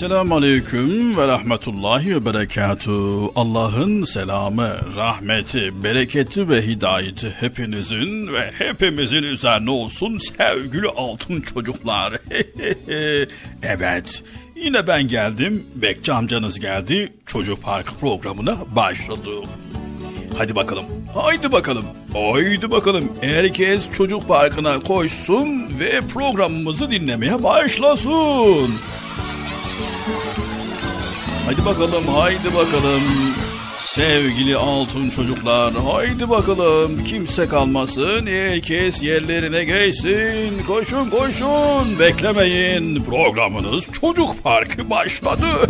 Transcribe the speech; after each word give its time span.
Esselamu 0.00 0.34
Aleyküm 0.34 1.16
ve 1.16 1.26
Rahmetullahi 1.26 2.16
ve 2.16 2.24
Berekatuhu. 2.26 3.32
Allah'ın 3.36 4.04
selamı, 4.04 4.76
rahmeti, 4.96 5.84
bereketi 5.84 6.48
ve 6.48 6.66
hidayeti 6.66 7.34
hepinizin 7.40 8.32
ve 8.32 8.52
hepimizin 8.58 9.22
üzerine 9.22 9.70
olsun 9.70 10.18
sevgili 10.18 10.88
altın 10.88 11.40
çocuklar. 11.40 12.12
evet, 13.62 14.22
yine 14.56 14.86
ben 14.86 15.08
geldim, 15.08 15.66
Bekçi 15.74 16.12
amcanız 16.12 16.60
geldi, 16.60 17.12
Çocuk 17.26 17.62
Parkı 17.62 17.94
programına 17.94 18.56
başladık. 18.76 19.44
Hadi 20.38 20.56
bakalım, 20.56 20.84
haydi 21.14 21.52
bakalım, 21.52 21.84
haydi 22.12 22.70
bakalım. 22.70 23.12
Herkes 23.20 23.82
Çocuk 23.96 24.28
Parkı'na 24.28 24.80
koşsun 24.80 25.78
ve 25.80 26.00
programımızı 26.00 26.90
dinlemeye 26.90 27.42
başlasın. 27.42 28.70
Hadi 31.46 31.64
bakalım, 31.64 32.04
haydi 32.08 32.54
bakalım. 32.54 33.02
Sevgili 33.80 34.56
altın 34.56 35.10
çocuklar, 35.10 35.74
haydi 35.74 36.30
bakalım. 36.30 37.04
Kimse 37.04 37.48
kalmasın, 37.48 38.26
herkes 38.26 39.02
yerlerine 39.02 39.64
geçsin. 39.64 40.62
Koşun 40.66 41.10
koşun, 41.10 41.98
beklemeyin. 42.00 43.04
Programınız 43.04 43.84
Çocuk 44.00 44.42
Parkı 44.42 44.90
başladı. 44.90 45.46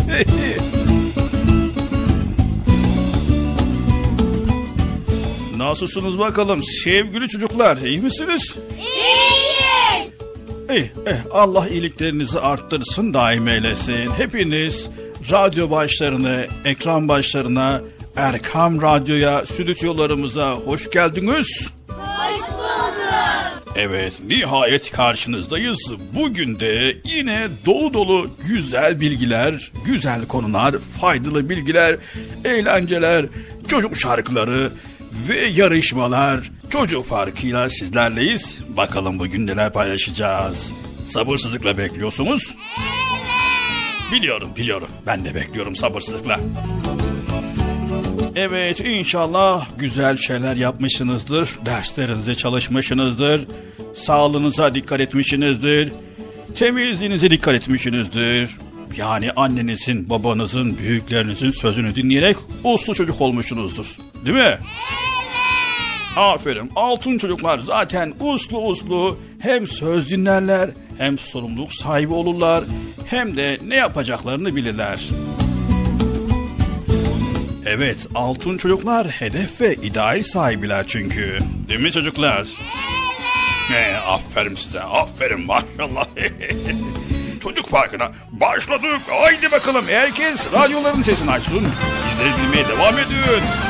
Nasılsınız 5.56 6.18
bakalım 6.18 6.62
sevgili 6.62 7.28
çocuklar, 7.28 7.76
iyi 7.76 8.00
misiniz? 8.00 8.54
İyiyiz. 8.78 10.10
İyi, 10.70 10.90
eh, 11.06 11.16
Allah 11.32 11.68
iyiliklerinizi 11.68 12.40
arttırsın, 12.40 13.14
daim 13.14 13.48
eylesin. 13.48 14.10
Hepiniz 14.16 14.88
radyo 15.30 15.70
başlarına, 15.70 16.36
ekran 16.64 17.08
başlarına, 17.08 17.80
Erkam 18.16 18.82
Radyo'ya, 18.82 19.46
stüdyolarımıza 19.46 20.52
hoş 20.52 20.90
geldiniz. 20.90 21.46
Hoş 21.88 22.52
bulduk. 22.52 22.80
Evet, 23.76 24.12
nihayet 24.26 24.90
karşınızdayız. 24.92 25.78
Bugün 26.14 26.60
de 26.60 26.96
yine 27.04 27.48
dolu 27.66 27.94
dolu 27.94 28.30
güzel 28.48 29.00
bilgiler, 29.00 29.72
güzel 29.84 30.26
konular, 30.26 30.76
faydalı 31.00 31.48
bilgiler, 31.50 31.96
eğlenceler, 32.44 33.26
çocuk 33.68 33.96
şarkıları 33.96 34.72
ve 35.28 35.38
yarışmalar 35.46 36.50
çocuk 36.70 37.08
farkıyla 37.08 37.70
sizlerleyiz. 37.70 38.58
Bakalım 38.76 39.18
bugün 39.18 39.46
neler 39.46 39.72
paylaşacağız. 39.72 40.72
Sabırsızlıkla 41.04 41.78
bekliyorsunuz. 41.78 42.42
Evet. 42.78 42.99
Biliyorum 44.12 44.50
biliyorum 44.56 44.88
ben 45.06 45.24
de 45.24 45.34
bekliyorum 45.34 45.76
sabırsızlıkla. 45.76 46.40
Evet 48.36 48.80
inşallah 48.80 49.66
güzel 49.78 50.16
şeyler 50.16 50.56
yapmışsınızdır. 50.56 51.58
Derslerinize 51.66 52.34
çalışmışsınızdır. 52.34 53.46
Sağlığınıza 53.94 54.74
dikkat 54.74 55.00
etmişsinizdir. 55.00 55.92
Temizliğinize 56.58 57.30
dikkat 57.30 57.54
etmişsinizdir. 57.54 58.50
Yani 58.96 59.32
annenizin, 59.32 60.10
babanızın, 60.10 60.78
büyüklerinizin 60.78 61.50
sözünü 61.50 61.94
dinleyerek 61.94 62.36
uslu 62.64 62.94
çocuk 62.94 63.20
olmuşsunuzdur. 63.20 63.96
Değil 64.24 64.36
mi? 64.36 64.42
Evet. 64.42 64.58
Aferin. 66.16 66.70
Altın 66.76 67.18
çocuklar 67.18 67.58
zaten 67.58 68.14
uslu 68.20 68.58
uslu 68.58 69.18
hem 69.38 69.66
söz 69.66 70.10
dinlerler 70.10 70.70
hem 71.00 71.18
sorumluluk 71.18 71.72
sahibi 71.74 72.12
olurlar 72.12 72.64
hem 73.06 73.36
de 73.36 73.58
ne 73.64 73.76
yapacaklarını 73.76 74.56
bilirler. 74.56 75.08
Evet, 77.66 77.96
altın 78.14 78.56
çocuklar 78.56 79.06
hedef 79.06 79.60
ve 79.60 79.74
ideal 79.74 80.22
sahibiler 80.22 80.84
çünkü. 80.88 81.38
Değil 81.68 81.80
mi 81.80 81.92
çocuklar? 81.92 82.36
Evet. 82.36 82.48
Ne, 83.70 83.96
aferin 84.06 84.54
size, 84.54 84.80
aferin 84.80 85.40
maşallah. 85.40 86.06
Çocuk 87.42 87.70
Parkı'na 87.70 88.12
başladık. 88.32 89.00
Haydi 89.08 89.50
bakalım 89.50 89.84
herkes 89.88 90.52
radyoların 90.52 91.02
sesini 91.02 91.30
açsın. 91.30 91.68
Bizleri 92.10 92.32
dinlemeye 92.38 92.68
devam 92.68 92.98
edin. 92.98 93.69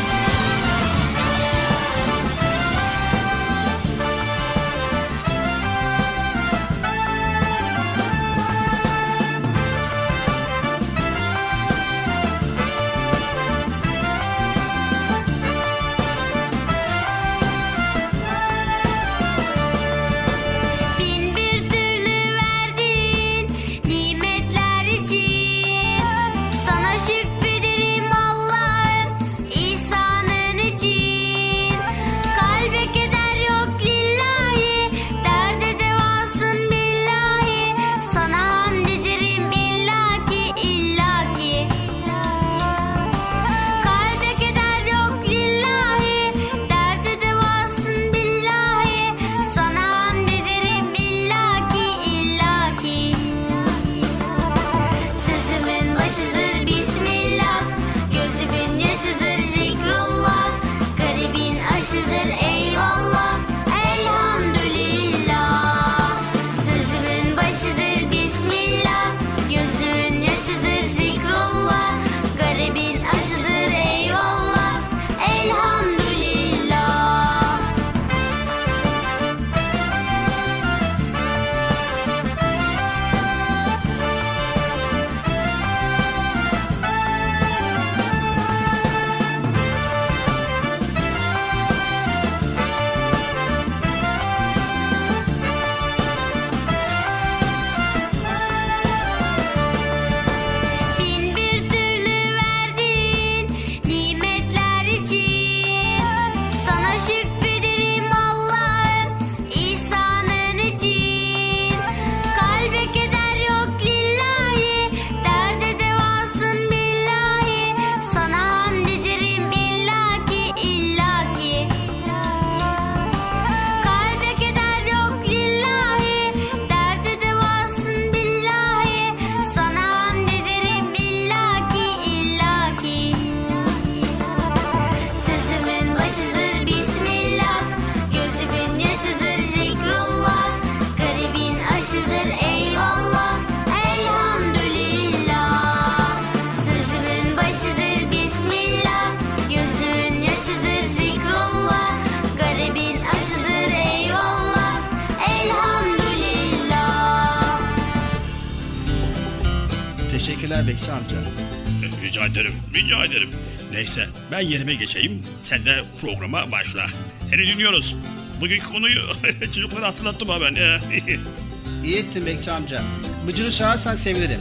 Ben 164.33 164.41
yerime 164.41 164.75
geçeyim. 164.75 165.23
Sen 165.45 165.65
de 165.65 165.83
programa 166.01 166.53
başla. 166.53 166.87
Seni 167.31 167.47
dinliyoruz. 167.47 167.97
Bugünkü 168.41 168.67
konuyu 168.67 169.03
çocuklara 169.55 169.87
hatırlattım 169.87 170.29
ha 170.29 170.41
ben. 170.41 170.55
İyi 171.85 171.97
ettin 171.97 172.27
Bekçi 172.27 172.51
amca. 172.51 172.83
Bıcır'ı 173.27 173.53
çağırsan 173.53 173.95
sevinirim. 173.95 174.41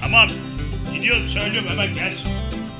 Tamam. 0.00 0.28
Gidiyorum 0.94 1.28
söylüyorum 1.28 1.70
hemen 1.70 1.94
gelsin. 1.94 2.28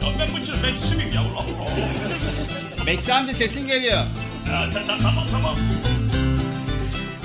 Ya 0.02 0.08
ben 0.18 0.42
Bıcır 0.42 0.62
bekçisi 0.62 0.96
miyim 0.96 1.10
yavrum? 1.14 1.34
Bekçi 2.86 3.14
amca 3.14 3.34
sesin 3.34 3.66
geliyor. 3.66 4.04
Ya, 4.48 4.70
tamam 4.86 5.26
tamam. 5.30 5.56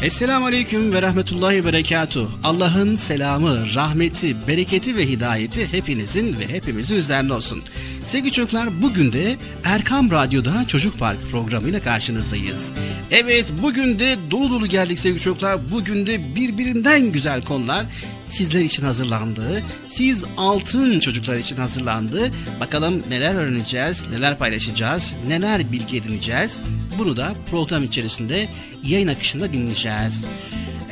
Esselamu 0.01 0.45
Aleyküm 0.45 0.93
ve 0.93 1.01
Rahmetullahi 1.01 1.55
ve 1.55 1.65
Berekatuh. 1.65 2.29
Allah'ın 2.43 2.95
selamı, 2.95 3.73
rahmeti, 3.75 4.47
bereketi 4.47 4.97
ve 4.97 5.07
hidayeti 5.07 5.73
hepinizin 5.73 6.39
ve 6.39 6.47
hepimizin 6.47 6.95
üzerine 6.95 7.33
olsun. 7.33 7.63
Sevgili 8.09 8.31
çocuklar 8.31 8.81
bugün 8.81 9.13
de 9.13 9.35
Erkam 9.63 10.11
Radyo'da 10.11 10.67
Çocuk 10.67 10.99
Park 10.99 11.21
programıyla 11.31 11.81
karşınızdayız. 11.81 12.65
Evet 13.11 13.53
bugün 13.61 13.99
de 13.99 14.17
dolu 14.31 14.49
dolu 14.49 14.67
geldik 14.67 14.99
sevgili 14.99 15.21
çocuklar. 15.21 15.71
Bugün 15.71 16.07
de 16.07 16.35
birbirinden 16.35 17.11
güzel 17.11 17.41
konular 17.41 17.85
sizler 18.23 18.61
için 18.61 18.83
hazırlandı. 18.83 19.63
Siz 19.87 20.23
altın 20.37 20.99
çocuklar 20.99 21.37
için 21.37 21.55
hazırlandı. 21.55 22.31
Bakalım 22.59 23.03
neler 23.09 23.35
öğreneceğiz, 23.35 24.03
neler 24.11 24.37
paylaşacağız, 24.37 25.13
neler 25.27 25.71
bilgi 25.71 25.97
edineceğiz. 25.97 26.59
Bunu 26.97 27.17
da 27.17 27.33
program 27.51 27.83
içerisinde 27.83 28.47
yayın 28.83 29.07
akışında 29.07 29.53
dinleyeceğiz. 29.53 30.23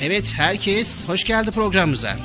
Evet 0.02 0.26
herkes 0.36 0.88
hoş 1.08 1.24
geldi 1.24 1.52
programımıza. 1.52 2.18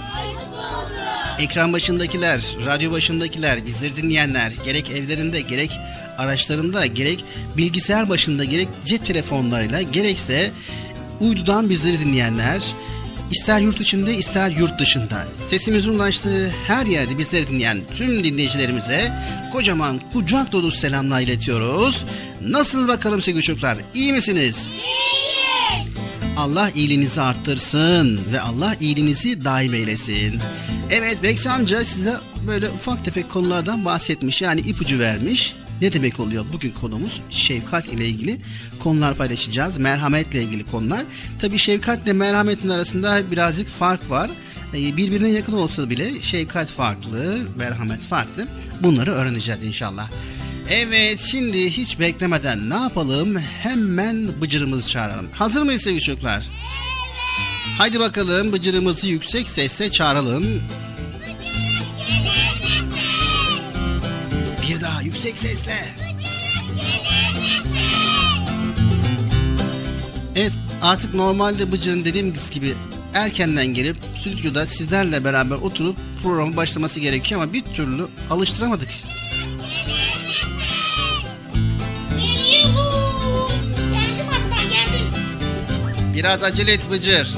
Ekran 1.38 1.72
başındakiler, 1.72 2.42
radyo 2.66 2.92
başındakiler, 2.92 3.66
bizleri 3.66 3.96
dinleyenler, 3.96 4.52
gerek 4.64 4.90
evlerinde, 4.90 5.40
gerek 5.40 5.70
araçlarında, 6.18 6.86
gerek 6.86 7.24
bilgisayar 7.56 8.08
başında, 8.08 8.44
gerek 8.44 8.68
cep 8.84 9.06
telefonlarıyla, 9.06 9.82
gerekse 9.82 10.50
uydudan 11.20 11.70
bizleri 11.70 12.00
dinleyenler, 12.00 12.62
ister 13.30 13.60
yurt 13.60 13.80
içinde 13.80 14.14
ister 14.14 14.50
yurt 14.50 14.78
dışında 14.78 15.26
sesimizin 15.48 15.94
ulaştığı 15.94 16.50
her 16.66 16.86
yerde 16.86 17.18
bizleri 17.18 17.48
dinleyen 17.48 17.78
tüm 17.96 18.24
dinleyicilerimize 18.24 19.14
kocaman 19.52 20.00
kucak 20.12 20.52
dolu 20.52 20.70
selamlar 20.70 21.20
iletiyoruz. 21.20 22.04
Nasıl 22.40 22.88
bakalım 22.88 23.22
sevgili 23.22 23.42
çocuklar? 23.42 23.78
İyi 23.94 24.12
misiniz? 24.12 24.68
Allah 26.42 26.70
iyiliğinizi 26.70 27.20
arttırsın 27.20 28.20
ve 28.32 28.40
Allah 28.40 28.76
iyiliğinizi 28.80 29.44
daim 29.44 29.74
eylesin. 29.74 30.40
Evet 30.90 31.22
Bekçi 31.22 31.50
amca 31.50 31.84
size 31.84 32.16
böyle 32.46 32.68
ufak 32.68 33.04
tefek 33.04 33.30
konulardan 33.30 33.84
bahsetmiş 33.84 34.42
yani 34.42 34.60
ipucu 34.60 34.98
vermiş. 34.98 35.54
Ne 35.82 35.92
demek 35.92 36.20
oluyor? 36.20 36.44
Bugün 36.52 36.70
konumuz 36.70 37.20
şefkat 37.30 37.86
ile 37.88 38.06
ilgili 38.06 38.40
konular 38.78 39.14
paylaşacağız. 39.14 39.78
Merhametle 39.78 40.42
ilgili 40.42 40.66
konular. 40.66 41.04
Tabi 41.40 41.58
şefkatle 41.58 42.12
merhametin 42.12 42.68
arasında 42.68 43.30
birazcık 43.30 43.68
fark 43.68 44.10
var. 44.10 44.30
Ee, 44.74 44.96
Birbirine 44.96 45.28
yakın 45.28 45.52
olsa 45.52 45.90
bile 45.90 46.22
şefkat 46.22 46.68
farklı, 46.68 47.38
merhamet 47.56 48.00
farklı. 48.00 48.46
Bunları 48.80 49.10
öğreneceğiz 49.12 49.62
inşallah. 49.62 50.10
Evet 50.70 51.20
şimdi 51.20 51.70
hiç 51.70 52.00
beklemeden 52.00 52.70
ne 52.70 52.74
yapalım? 52.74 53.38
Hemen 53.38 54.40
bıcırımızı 54.40 54.88
çağıralım. 54.88 55.28
Hazır 55.32 55.62
mıyız 55.62 55.82
sevgili 55.82 56.02
çocuklar? 56.02 56.36
Evet. 56.36 56.48
Haydi 57.78 58.00
bakalım 58.00 58.52
bıcırımızı 58.52 59.06
yüksek 59.08 59.48
sesle 59.48 59.90
çağıralım. 59.90 60.62
Bir 64.62 64.80
daha 64.80 65.02
yüksek 65.02 65.38
sesle. 65.38 65.84
Evet 70.36 70.52
artık 70.82 71.14
normalde 71.14 71.72
Bıcır'ın 71.72 72.04
dediğimiz 72.04 72.50
gibi 72.50 72.74
erkenden 73.14 73.66
gelip 73.66 73.96
stüdyoda 74.20 74.66
sizlerle 74.66 75.24
beraber 75.24 75.56
oturup 75.56 75.96
programı 76.22 76.56
başlaması 76.56 77.00
gerekiyor 77.00 77.42
ama 77.42 77.52
bir 77.52 77.62
türlü 77.62 78.06
alıştıramadık. 78.30 78.88
Biraz 86.14 86.42
acele 86.42 86.72
et 86.72 86.90
Bıcır. 86.90 87.28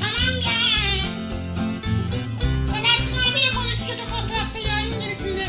Tamam 0.00 0.40
gel. 0.42 1.00
Selahattin 2.70 3.30
abiyle 3.32 3.50
konuşuyorduk 3.54 4.06
o 4.12 4.28
tarafta 4.28 4.58
yayın 4.68 5.00
gerisinde. 5.00 5.46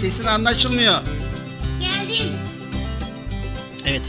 Sesin 0.00 0.24
anlaşılmıyor. 0.24 1.00
Geldim. 1.80 2.32
Evet 3.86 4.02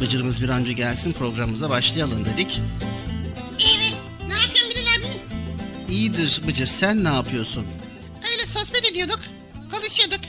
Bıcır'ımız 0.00 0.42
bir 0.42 0.48
an 0.48 0.60
önce 0.60 0.72
gelsin 0.72 1.12
programımıza 1.12 1.70
başlayalım 1.70 2.24
dedik. 2.24 2.60
Evet. 3.60 3.94
Ne 4.28 4.34
yapıyorsun 4.34 4.70
Bilal 4.70 5.10
abi? 5.10 5.92
İyidir 5.92 6.40
Bıcır 6.46 6.66
sen 6.66 7.04
ne 7.04 7.08
yapıyorsun? 7.08 7.66
Öyle 8.32 8.46
sohbet 8.52 8.90
ediyorduk. 8.90 9.20
Konuşuyorduk. 9.72 10.20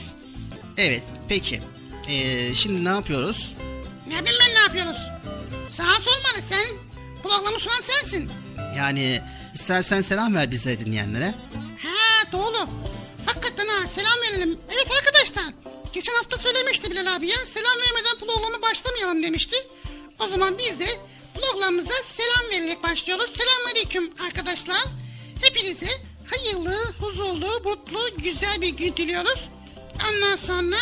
Evet 0.78 1.04
peki. 1.28 1.62
Ee, 2.10 2.56
şimdi 2.56 2.86
ne 2.86 2.90
yapıyoruz? 2.90 3.54
Ne 4.08 4.14
yapayım 4.16 4.40
ben 4.48 4.56
ne 4.56 4.60
yapıyoruz? 4.60 4.98
Sana 5.78 5.96
sormalı 5.96 6.44
sen. 6.50 6.78
Programı 7.24 7.60
sunan 7.60 7.82
sensin. 7.82 8.30
Yani 8.78 9.22
istersen 9.54 10.02
selam 10.02 10.36
ver 10.36 10.52
bize 10.52 10.80
dinleyenlere. 10.80 11.34
Ha 11.84 12.32
doğru. 12.32 12.58
Hakikaten 13.26 13.68
ha 13.68 13.88
selam 13.96 14.22
verelim. 14.22 14.60
Evet 14.74 14.88
arkadaşlar. 15.00 15.54
Geçen 15.94 16.14
hafta 16.16 16.38
söylemişti 16.38 16.92
Bilal 16.92 17.16
abi 17.16 17.28
ya. 17.28 17.38
Selam 17.54 17.78
vermeden 17.78 18.18
programa 18.28 18.62
başlamayalım 18.62 19.24
demişti. 19.24 19.56
O 20.20 20.28
zaman 20.28 20.58
biz 20.58 20.80
de 20.80 20.88
programımıza 21.36 21.94
selam 22.18 22.52
vererek 22.52 22.84
başlıyoruz. 22.84 23.32
Selamünaleyküm 23.38 24.14
arkadaşlar. 24.28 24.84
Hepinize 25.42 25.90
hayırlı, 26.32 26.84
huzurlu, 27.00 27.62
mutlu, 27.64 28.18
güzel 28.18 28.62
bir 28.62 28.70
gün 28.70 28.96
diliyoruz. 28.96 29.50
Ondan 30.12 30.36
sonra 30.36 30.78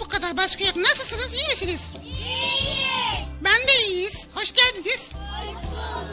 bu 0.00 0.08
kadar 0.08 0.36
başka 0.36 0.64
yok. 0.64 0.76
Nasılsınız? 0.76 1.34
iyi 1.34 1.48
misiniz? 1.48 1.80
İyiyiz. 2.04 2.81
Ben 3.44 3.68
de 3.68 3.72
iyiyiz. 3.90 4.26
Hoş 4.34 4.52
geldiniz. 4.52 5.12
Hoş 5.12 5.56
bulduk. 5.56 6.06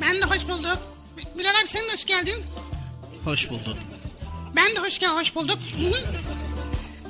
Ben 0.00 0.22
de 0.22 0.24
hoş 0.24 0.48
bulduk. 0.48 0.78
Bilal 1.38 1.50
abi 1.62 1.68
sen 1.68 1.88
de 1.88 1.92
hoş 1.92 2.04
geldin. 2.04 2.34
Hoş 3.24 3.50
bulduk. 3.50 3.76
Ben 4.56 4.76
de 4.76 4.80
hoş 4.80 4.98
geldin, 4.98 5.14
hoş 5.16 5.34
bulduk. 5.34 5.58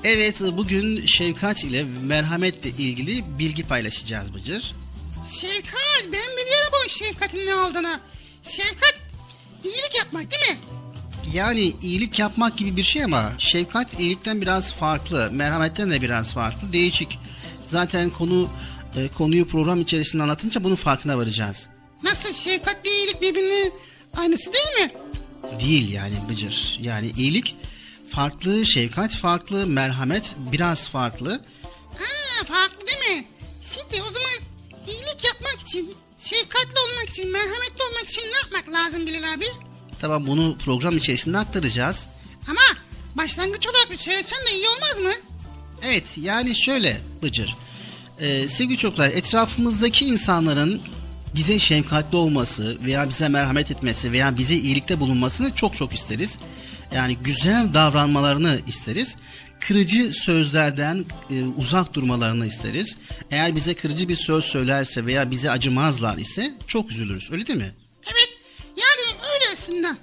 Evet 0.05 0.41
bugün 0.41 1.07
şefkat 1.07 1.65
ile 1.65 1.85
merhametle 2.03 2.71
ilgili 2.71 3.39
bilgi 3.39 3.67
paylaşacağız 3.67 4.35
Bıcır. 4.35 4.75
Şefkat, 5.33 6.05
ben 6.05 6.37
biliyorum 6.37 6.73
o 6.87 6.89
şefkatin 6.89 7.47
ne 7.47 7.55
olduğunu. 7.55 7.99
Şefkat, 8.43 8.95
iyilik 9.65 9.99
yapmak 9.99 10.31
değil 10.31 10.53
mi? 10.53 10.59
Yani 11.35 11.73
iyilik 11.83 12.19
yapmak 12.19 12.59
gibi 12.59 12.77
bir 12.77 12.83
şey 12.83 13.05
ama 13.05 13.33
şefkat 13.39 14.01
iyilikten 14.01 14.41
biraz 14.41 14.75
farklı, 14.75 15.29
merhametten 15.33 15.91
de 15.91 16.03
biraz 16.03 16.35
farklı, 16.35 16.73
değişik. 16.73 17.19
Zaten 17.69 18.11
konu 18.11 18.51
e, 18.97 19.09
konuyu 19.09 19.49
program 19.49 19.81
içerisinde 19.81 20.23
anlatınca 20.23 20.65
bunun 20.65 20.75
farkına 20.75 21.19
varacağız. 21.19 21.67
Nasıl 22.03 22.35
şefkatle 22.35 22.91
iyilik 22.91 23.23
birbirinin 23.23 23.75
aynısı 24.17 24.51
değil 24.53 24.87
mi? 24.87 24.93
Değil 25.61 25.93
yani 25.93 26.15
Bıcır. 26.29 26.79
Yani 26.83 27.13
iyilik 27.17 27.57
farklı, 28.11 28.67
şefkat 28.67 29.13
farklı, 29.13 29.67
merhamet 29.67 30.35
biraz 30.53 30.89
farklı. 30.89 31.41
Ha, 31.99 32.45
farklı 32.45 32.87
değil 32.87 33.19
mi? 33.19 33.27
Şimdi 33.63 34.03
o 34.03 34.05
zaman 34.05 34.53
iyilik 34.87 35.25
yapmak 35.25 35.61
için, 35.69 35.95
şefkatli 36.19 36.79
olmak 36.91 37.09
için, 37.11 37.33
merhametli 37.33 37.83
olmak 37.91 38.09
için 38.11 38.23
ne 38.23 38.37
yapmak 38.37 38.69
lazım 38.73 39.07
Bilal 39.07 39.33
abi? 39.35 39.45
Tamam 40.01 40.27
bunu 40.27 40.59
program 40.59 40.97
içerisinde 40.97 41.39
aktaracağız. 41.39 42.07
Ama 42.49 42.61
başlangıç 43.15 43.67
olarak 43.67 43.91
bir 43.91 43.99
söylesen 43.99 44.47
de 44.47 44.53
iyi 44.57 44.67
olmaz 44.69 45.01
mı? 45.03 45.23
Evet 45.83 46.05
yani 46.17 46.57
şöyle 46.65 47.01
Bıcır. 47.23 47.57
Ee, 48.23 48.49
sevgili 48.49 48.79
çocuklar 48.79 49.09
etrafımızdaki 49.09 50.05
insanların 50.05 50.81
bize 51.35 51.59
şefkatli 51.59 52.17
olması 52.17 52.79
veya 52.85 53.09
bize 53.09 53.29
merhamet 53.29 53.71
etmesi 53.71 54.13
veya 54.13 54.39
bize 54.39 54.55
iyilikte 54.55 55.01
bulunmasını 55.01 55.55
çok 55.55 55.77
çok 55.77 55.95
isteriz. 55.95 56.39
Yani 56.95 57.17
güzel 57.17 57.75
davranmalarını 57.75 58.61
isteriz. 58.67 59.15
Kırıcı 59.61 60.13
sözlerden 60.13 61.05
e, 61.31 61.45
uzak 61.57 61.95
durmalarını 61.95 62.47
isteriz. 62.47 62.97
Eğer 63.31 63.57
bize 63.57 63.75
kırıcı 63.75 64.09
bir 64.09 64.17
söz 64.17 64.45
söylerse 64.45 65.07
veya 65.07 65.31
bize 65.31 65.51
acımazlar 65.51 66.19
ise 66.19 66.55
çok 66.67 66.91
üzülürüz. 66.91 67.33
Öyle 67.33 67.47
değil 67.47 67.59
mi? 67.59 67.71
Evet, 68.07 68.29
yani 68.77 69.19
öyle 69.35 69.45
aslında. 69.53 69.97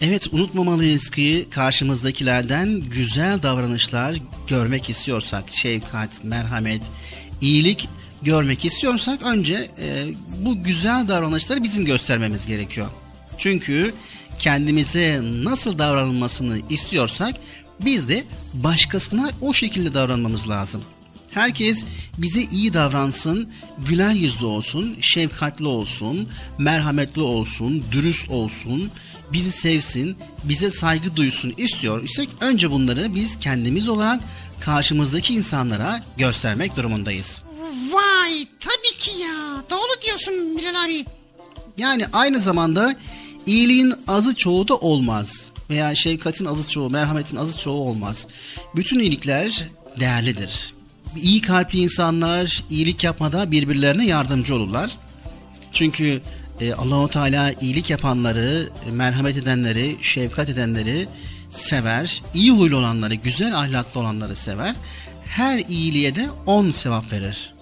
Evet 0.00 0.26
unutmamalıyız 0.32 1.10
ki 1.10 1.46
karşımızdakilerden 1.50 2.80
güzel 2.80 3.42
davranışlar 3.42 4.16
görmek 4.48 4.90
istiyorsak, 4.90 5.44
şefkat, 5.52 6.24
merhamet, 6.24 6.82
iyilik 7.40 7.88
görmek 8.22 8.64
istiyorsak 8.64 9.22
önce 9.22 9.68
e, 9.78 10.06
bu 10.38 10.62
güzel 10.62 11.08
davranışları 11.08 11.62
bizim 11.62 11.84
göstermemiz 11.84 12.46
gerekiyor. 12.46 12.88
Çünkü 13.38 13.94
kendimize 14.38 15.20
nasıl 15.22 15.78
davranılmasını 15.78 16.58
istiyorsak 16.70 17.34
biz 17.80 18.08
de 18.08 18.24
başkasına 18.54 19.30
o 19.40 19.52
şekilde 19.52 19.94
davranmamız 19.94 20.48
lazım. 20.48 20.82
Herkes 21.30 21.82
bize 22.18 22.42
iyi 22.42 22.72
davransın, 22.74 23.48
güler 23.88 24.12
yüzlü 24.12 24.46
olsun, 24.46 24.96
şefkatli 25.00 25.66
olsun, 25.66 26.28
merhametli 26.58 27.20
olsun, 27.20 27.84
dürüst 27.92 28.30
olsun, 28.30 28.90
bizi 29.32 29.52
sevsin, 29.52 30.16
bize 30.44 30.70
saygı 30.70 31.16
duysun 31.16 31.54
istiyor. 31.56 32.02
İşte 32.04 32.26
önce 32.40 32.70
bunları 32.70 33.14
biz 33.14 33.38
kendimiz 33.38 33.88
olarak 33.88 34.20
karşımızdaki 34.60 35.34
insanlara 35.34 36.04
göstermek 36.16 36.76
durumundayız. 36.76 37.42
Vay 37.92 38.46
tabii 38.60 38.98
ki 38.98 39.10
ya. 39.18 39.64
Doğru 39.70 40.02
diyorsun 40.06 40.58
Bilal 40.58 40.84
abi. 40.84 41.04
Yani 41.76 42.06
aynı 42.12 42.40
zamanda 42.40 42.96
iyiliğin 43.46 43.94
azı 44.08 44.34
çoğu 44.34 44.68
da 44.68 44.76
olmaz. 44.76 45.50
Veya 45.70 45.94
şefkatin 45.94 46.44
azı 46.44 46.70
çoğu, 46.70 46.90
merhametin 46.90 47.36
azı 47.36 47.58
çoğu 47.58 47.88
olmaz. 47.88 48.26
Bütün 48.76 48.98
iyilikler 48.98 49.68
değerlidir. 50.00 50.74
İyi 51.16 51.40
kalpli 51.40 51.78
insanlar 51.78 52.64
iyilik 52.70 53.04
yapmada 53.04 53.50
birbirlerine 53.50 54.06
yardımcı 54.06 54.54
olurlar. 54.54 54.90
Çünkü 55.72 56.20
e, 56.60 56.74
Allahu 56.74 57.08
Teala 57.08 57.52
iyilik 57.60 57.90
yapanları, 57.90 58.68
merhamet 58.92 59.36
edenleri, 59.36 59.96
şefkat 60.02 60.48
edenleri 60.48 61.08
sever. 61.50 62.22
İyi 62.34 62.50
huylu 62.52 62.76
olanları, 62.76 63.14
güzel 63.14 63.58
ahlaklı 63.58 64.00
olanları 64.00 64.36
sever. 64.36 64.74
Her 65.26 65.58
iyiliğe 65.58 66.14
de 66.14 66.28
on 66.46 66.70
sevap 66.70 67.12
verir. 67.12 67.54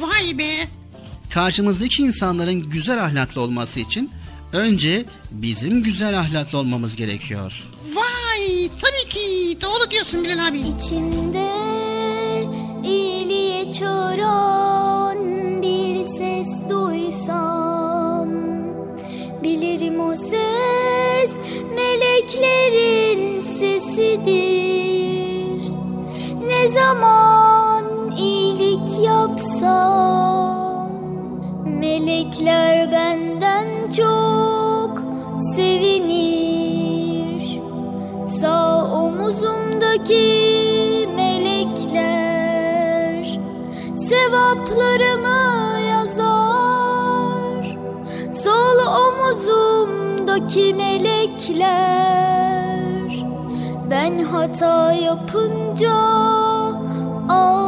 Vay 0.00 0.38
be. 0.38 0.50
Karşımızdaki 1.30 2.02
insanların 2.02 2.70
güzel 2.70 3.04
ahlaklı 3.04 3.40
olması 3.40 3.80
için 3.80 4.10
önce 4.52 5.04
bizim 5.30 5.82
güzel 5.82 6.18
ahlaklı 6.18 6.58
olmamız 6.58 6.96
gerekiyor. 6.96 7.64
Vay 7.94 8.70
tabii 8.80 9.08
ki. 9.08 9.58
Doğru 9.62 9.90
diyorsun 9.90 10.24
Bilal 10.24 10.48
abi. 10.48 10.58
İçimde 10.58 11.48
iyiliğe 12.84 13.72
çağıran 13.72 15.18
bir 15.62 16.04
ses 16.04 16.70
duysam 16.70 18.28
Bilirim 19.42 20.00
o 20.00 20.16
ses 20.16 20.57
meleklerin 22.28 23.40
sesidir. 23.40 24.28
Ne 26.46 26.68
zaman 26.68 27.84
iyilik 28.16 29.04
yapsam 29.04 30.92
Melekler 31.66 32.92
benden 32.92 33.92
çok 33.92 35.02
sevinir. 35.56 37.60
Sağ 38.40 38.84
omuzumdaki 38.92 40.18
melekler 41.16 42.58
sevaplarımı 44.08 45.27
omuzumdaki 50.38 50.74
melekler 50.74 51.68
ben 53.90 54.18
hata 54.24 54.92
yapınca 54.92 55.94
ağlar. 57.28 57.67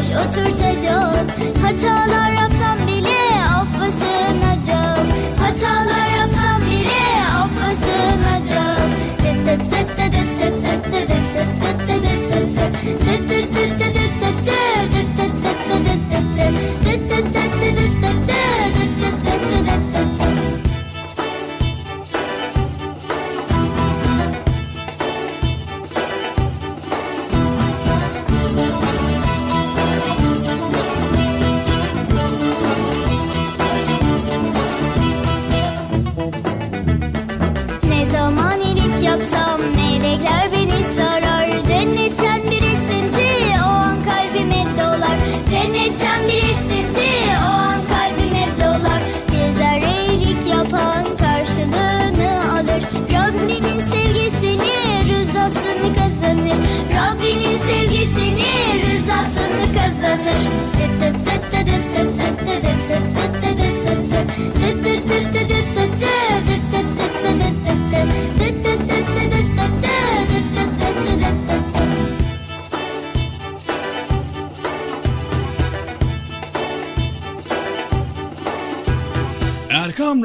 Boş 0.00 0.06
oturtacağım 0.06 1.26
Hatalar 1.62 2.30
yapsam 2.32 2.78
bile 2.86 3.44
affa 3.44 3.86
sığınacağım 4.00 5.08
Hatalar 5.38 6.08
yapsam 6.10 6.60
bile 6.60 7.24
affa 7.34 7.70
sığınacağım 7.82 8.50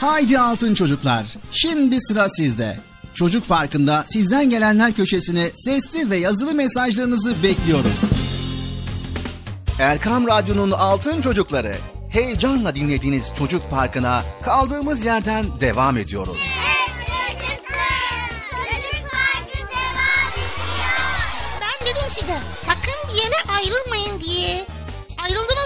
Haydi 0.00 0.38
altın 0.38 0.74
çocuklar. 0.74 1.26
Şimdi 1.52 2.00
sıra 2.00 2.28
sizde. 2.28 2.78
Çocuk 3.14 3.48
Parkı'nda 3.48 4.04
sizden 4.08 4.50
gelenler 4.50 4.92
köşesine 4.92 5.50
sesli 5.54 6.10
ve 6.10 6.16
yazılı 6.16 6.54
mesajlarınızı 6.54 7.42
bekliyorum. 7.42 7.92
Erkam 9.80 10.26
Radyo'nun 10.26 10.70
Altın 10.70 11.20
Çocukları. 11.20 11.74
Heyecanla 12.10 12.74
dinlediğiniz 12.74 13.32
Çocuk 13.38 13.70
Parkı'na 13.70 14.22
kaldığımız 14.42 15.04
yerden 15.04 15.60
devam 15.60 15.96
ediyoruz. 15.98 16.36
Ben 21.60 21.86
dedim 21.86 22.08
size 22.10 22.38
sakın 22.66 23.14
bir 23.14 23.22
yere 23.22 23.36
ayrılmayın 23.58 24.20
diye. 24.20 24.64
Ayrıldınız? 25.24 25.65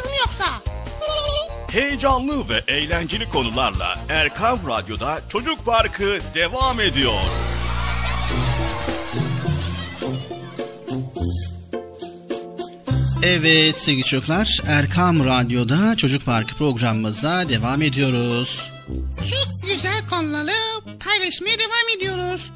Heyecanlı 1.73 2.49
ve 2.49 2.65
eğlenceli 2.69 3.29
konularla 3.29 3.99
Erkan 4.09 4.59
Radyo'da 4.69 5.21
Çocuk 5.29 5.67
Parkı 5.67 6.19
devam 6.35 6.81
ediyor. 6.81 7.21
Evet 13.23 13.79
sevgili 13.79 14.05
çocuklar 14.05 14.61
Erkam 14.67 15.25
Radyo'da 15.25 15.97
Çocuk 15.97 16.25
Parkı 16.25 16.55
programımıza 16.55 17.49
devam 17.49 17.83
ediyoruz. 17.83 18.71
Çok 19.19 19.63
güzel 19.63 20.09
konuları 20.11 20.99
paylaşmaya 21.05 21.59
devam 21.59 21.97
ediyoruz. 21.97 22.51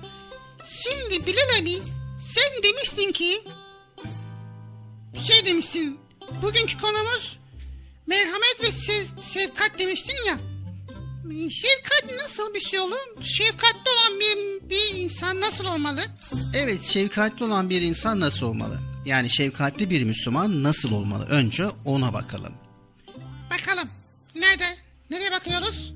Şimdi 0.82 1.26
Bilal 1.26 1.62
abi 1.62 1.78
sen 2.34 2.62
demiştin 2.62 3.12
ki 3.12 3.44
şey 5.22 5.46
demiştin 5.46 6.00
bugünkü 6.42 6.78
konumuz 6.78 7.43
merhamet 8.06 8.56
ve 8.62 8.66
sev- 8.72 9.22
şefkat 9.32 9.70
demiştin 9.78 10.16
ya. 10.26 10.38
Şefkat 11.50 12.20
nasıl 12.22 12.54
bir 12.54 12.60
şey 12.60 12.80
olur? 12.80 12.98
Şefkatli 13.22 13.90
olan 13.90 14.20
bir, 14.20 14.70
bir 14.70 14.94
insan 14.98 15.40
nasıl 15.40 15.64
olmalı? 15.64 16.00
Evet 16.54 16.82
şefkatli 16.84 17.44
olan 17.44 17.70
bir 17.70 17.82
insan 17.82 18.20
nasıl 18.20 18.46
olmalı? 18.46 18.80
Yani 19.06 19.30
şefkatli 19.30 19.90
bir 19.90 20.04
Müslüman 20.04 20.62
nasıl 20.62 20.92
olmalı? 20.92 21.24
Önce 21.26 21.66
ona 21.84 22.12
bakalım. 22.12 22.52
Bakalım. 23.50 23.88
Nerede? 24.34 24.64
Nereye 25.10 25.32
bakıyoruz? 25.32 25.92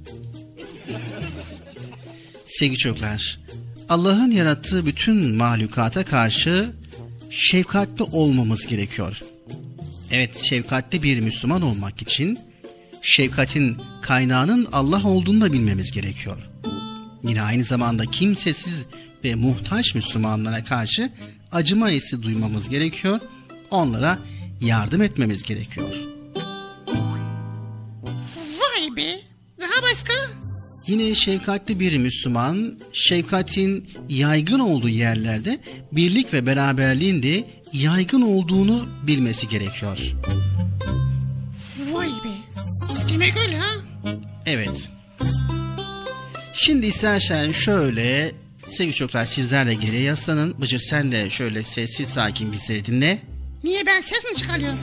Sevgili 2.46 2.76
çocuklar, 2.78 3.40
Allah'ın 3.88 4.30
yarattığı 4.30 4.86
bütün 4.86 5.34
mahlukata 5.34 6.04
karşı 6.04 6.70
şefkatli 7.30 8.02
olmamız 8.02 8.66
gerekiyor. 8.66 9.22
Evet, 10.10 10.38
şefkatli 10.38 11.02
bir 11.02 11.20
Müslüman 11.20 11.62
olmak 11.62 12.02
için 12.02 12.38
şefkatin 13.02 13.76
kaynağının 14.02 14.68
Allah 14.72 15.08
olduğunu 15.08 15.40
da 15.40 15.52
bilmemiz 15.52 15.90
gerekiyor. 15.90 16.36
Yine 17.22 17.42
aynı 17.42 17.64
zamanda 17.64 18.06
kimsesiz 18.06 18.86
ve 19.24 19.34
muhtaç 19.34 19.94
Müslümanlara 19.94 20.64
karşı 20.64 21.12
acıma 21.52 21.88
hissi 21.88 22.22
duymamız 22.22 22.68
gerekiyor. 22.68 23.20
Onlara 23.70 24.18
yardım 24.60 25.02
etmemiz 25.02 25.42
gerekiyor. 25.42 25.94
Vay 28.36 28.96
be. 28.96 29.20
Daha 29.60 29.82
başka? 29.82 30.12
Yine 30.86 31.14
şefkatli 31.14 31.80
bir 31.80 31.98
Müslüman, 31.98 32.78
şefkatin 32.92 33.90
yaygın 34.08 34.58
olduğu 34.58 34.88
yerlerde 34.88 35.58
birlik 35.92 36.34
ve 36.34 36.46
beraberliğin 36.46 37.22
de 37.22 37.44
yaygın 37.72 38.22
olduğunu 38.22 38.86
bilmesi 39.02 39.48
gerekiyor. 39.48 39.98
Vay 41.92 42.08
be. 42.08 42.58
Demek 43.12 43.34
öyle 43.46 43.56
ha? 43.58 43.74
Evet. 44.46 44.90
Şimdi 46.54 46.86
istersen 46.86 47.52
şöyle 47.52 48.32
sevgili 48.66 48.94
çocuklar 48.94 49.24
sizler 49.24 49.66
de 49.66 49.74
geriye 49.74 50.02
yaslanın. 50.02 50.60
Bıcır 50.60 50.80
sen 50.80 51.12
de 51.12 51.30
şöyle 51.30 51.64
sessiz 51.64 52.08
sakin 52.08 52.52
bizleri 52.52 52.84
dinle. 52.84 53.18
Niye 53.64 53.86
ben 53.86 54.00
ses 54.00 54.24
mi 54.24 54.36
çıkarıyorum? 54.36 54.78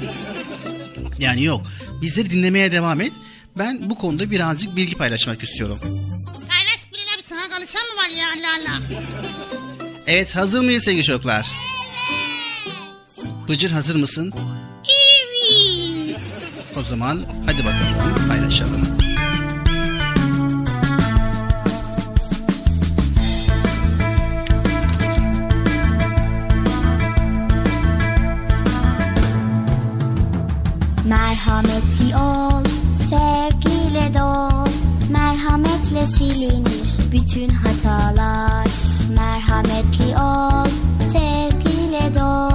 Yani 1.19 1.43
yok 1.43 1.61
bizleri 2.01 2.29
dinlemeye 2.29 2.71
devam 2.71 3.01
et. 3.01 3.11
Ben 3.57 3.89
bu 3.89 3.95
konuda 3.97 4.31
birazcık 4.31 4.75
bilgi 4.75 4.95
paylaşmak 4.95 5.43
istiyorum. 5.43 5.79
Paylaş 6.47 6.91
Bilal 6.93 7.15
abi 7.15 7.23
sana 7.29 7.49
kalışan 7.49 7.81
mı 7.81 7.95
var 7.97 8.09
ya 8.17 8.25
Allah 8.27 8.57
Allah. 8.59 8.81
Evet 10.07 10.35
hazır 10.35 10.63
mıyız 10.63 10.83
sevgili 10.83 11.03
çocuklar? 11.03 11.47
Bıcır 13.49 13.71
hazır 13.71 13.95
mısın? 13.95 14.33
Evet. 14.85 16.19
O 16.79 16.81
zaman 16.81 17.19
hadi 17.45 17.65
bakalım 17.65 18.27
paylaşalım. 18.27 18.81
Merhametli 31.05 32.15
ol, 32.15 32.63
sevgiyle 33.09 34.13
dol. 34.13 34.67
Merhametle 35.11 36.05
silinir 36.07 37.11
bütün 37.11 37.49
hatalar. 37.49 38.67
Merhametli 39.15 40.17
ol, 40.17 40.69
sevgiyle 41.11 42.15
dol. 42.15 42.54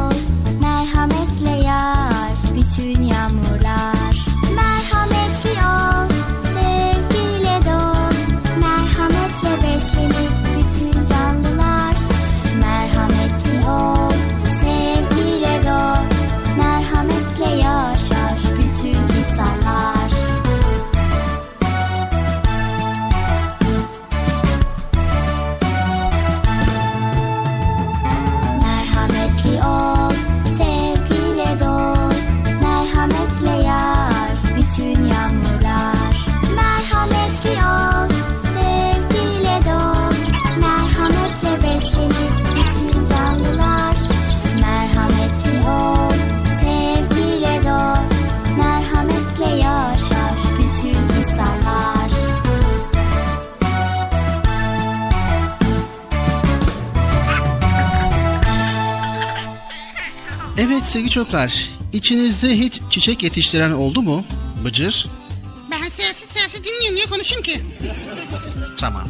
Sevgili 60.90 61.10
çocuklar 61.10 61.68
içinizde 61.92 62.58
hiç 62.58 62.80
çiçek 62.90 63.22
yetiştiren 63.22 63.70
oldu 63.70 64.02
mu? 64.02 64.24
Bıcır? 64.64 65.06
Ben 65.70 65.82
sessiz 65.82 66.28
sessiz 66.28 66.64
dinliyorum 66.64 66.94
niye 66.94 67.06
konuşayım 67.06 67.42
ki? 67.42 67.60
Tamam. 68.78 69.08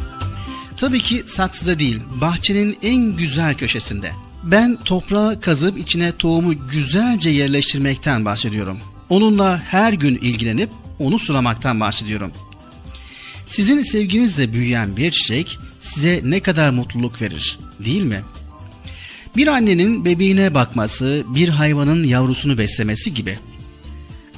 Tabii 0.77 1.01
ki 1.01 1.23
saksıda 1.27 1.79
değil, 1.79 1.99
bahçenin 2.21 2.77
en 2.83 3.15
güzel 3.15 3.57
köşesinde. 3.57 4.11
Ben 4.43 4.77
toprağı 4.85 5.39
kazıp 5.39 5.77
içine 5.77 6.11
tohumu 6.11 6.67
güzelce 6.67 7.29
yerleştirmekten 7.29 8.25
bahsediyorum. 8.25 8.77
Onunla 9.09 9.59
her 9.59 9.93
gün 9.93 10.15
ilgilenip 10.15 10.69
onu 10.99 11.19
sulamaktan 11.19 11.79
bahsediyorum. 11.79 12.31
Sizin 13.47 13.83
sevginizle 13.83 14.53
büyüyen 14.53 14.97
bir 14.97 15.11
çiçek 15.11 15.57
size 15.79 16.21
ne 16.23 16.39
kadar 16.39 16.69
mutluluk 16.69 17.21
verir, 17.21 17.59
değil 17.85 18.03
mi? 18.03 18.21
Bir 19.35 19.47
annenin 19.47 20.05
bebeğine 20.05 20.53
bakması, 20.53 21.23
bir 21.27 21.49
hayvanın 21.49 22.03
yavrusunu 22.03 22.57
beslemesi 22.57 23.13
gibi. 23.13 23.37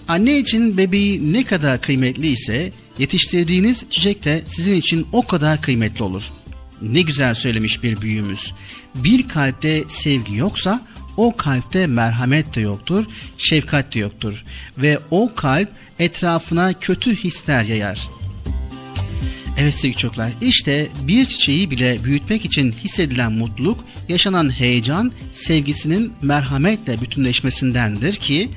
Anne 0.08 0.40
için 0.40 0.78
bebeği 0.78 1.34
ne 1.34 1.44
kadar 1.44 1.82
kıymetli 1.82 2.28
ise 2.28 2.72
yetiştirdiğiniz 2.98 3.84
çiçek 3.90 4.26
de 4.26 4.44
sizin 4.48 4.76
için 4.76 5.08
o 5.12 5.28
kadar 5.28 5.62
kıymetli 5.62 6.04
olur. 6.04 6.32
Ne 6.82 7.02
güzel 7.02 7.36
söylemiş 7.36 7.84
bir 7.84 8.02
büyüğümüz. 8.02 8.54
Bir 8.96 9.28
kalpte 9.28 9.84
sevgi 9.88 10.36
yoksa 10.36 10.82
o 11.18 11.36
kalpte 11.36 11.88
merhamet 11.88 12.56
de 12.56 12.62
yoktur, 12.62 13.06
şefkat 13.38 13.96
de 13.96 14.00
yoktur 14.00 14.44
ve 14.78 15.00
o 15.12 15.32
kalp 15.36 15.70
etrafına 16.00 16.74
kötü 16.74 17.16
hisler 17.16 17.64
yayar. 17.64 18.10
Evet 19.58 19.74
sevgili 19.74 19.98
çocuklar 19.98 20.32
işte 20.42 20.88
bir 21.08 21.26
çiçeği 21.26 21.72
bile 21.72 22.04
büyütmek 22.04 22.46
için 22.46 22.72
hissedilen 22.72 23.32
mutluluk 23.32 23.86
yaşanan 24.10 24.50
heyecan 24.50 25.12
sevgisinin 25.34 26.14
merhametle 26.22 27.02
bütünleşmesindendir 27.02 28.14
ki 28.14 28.50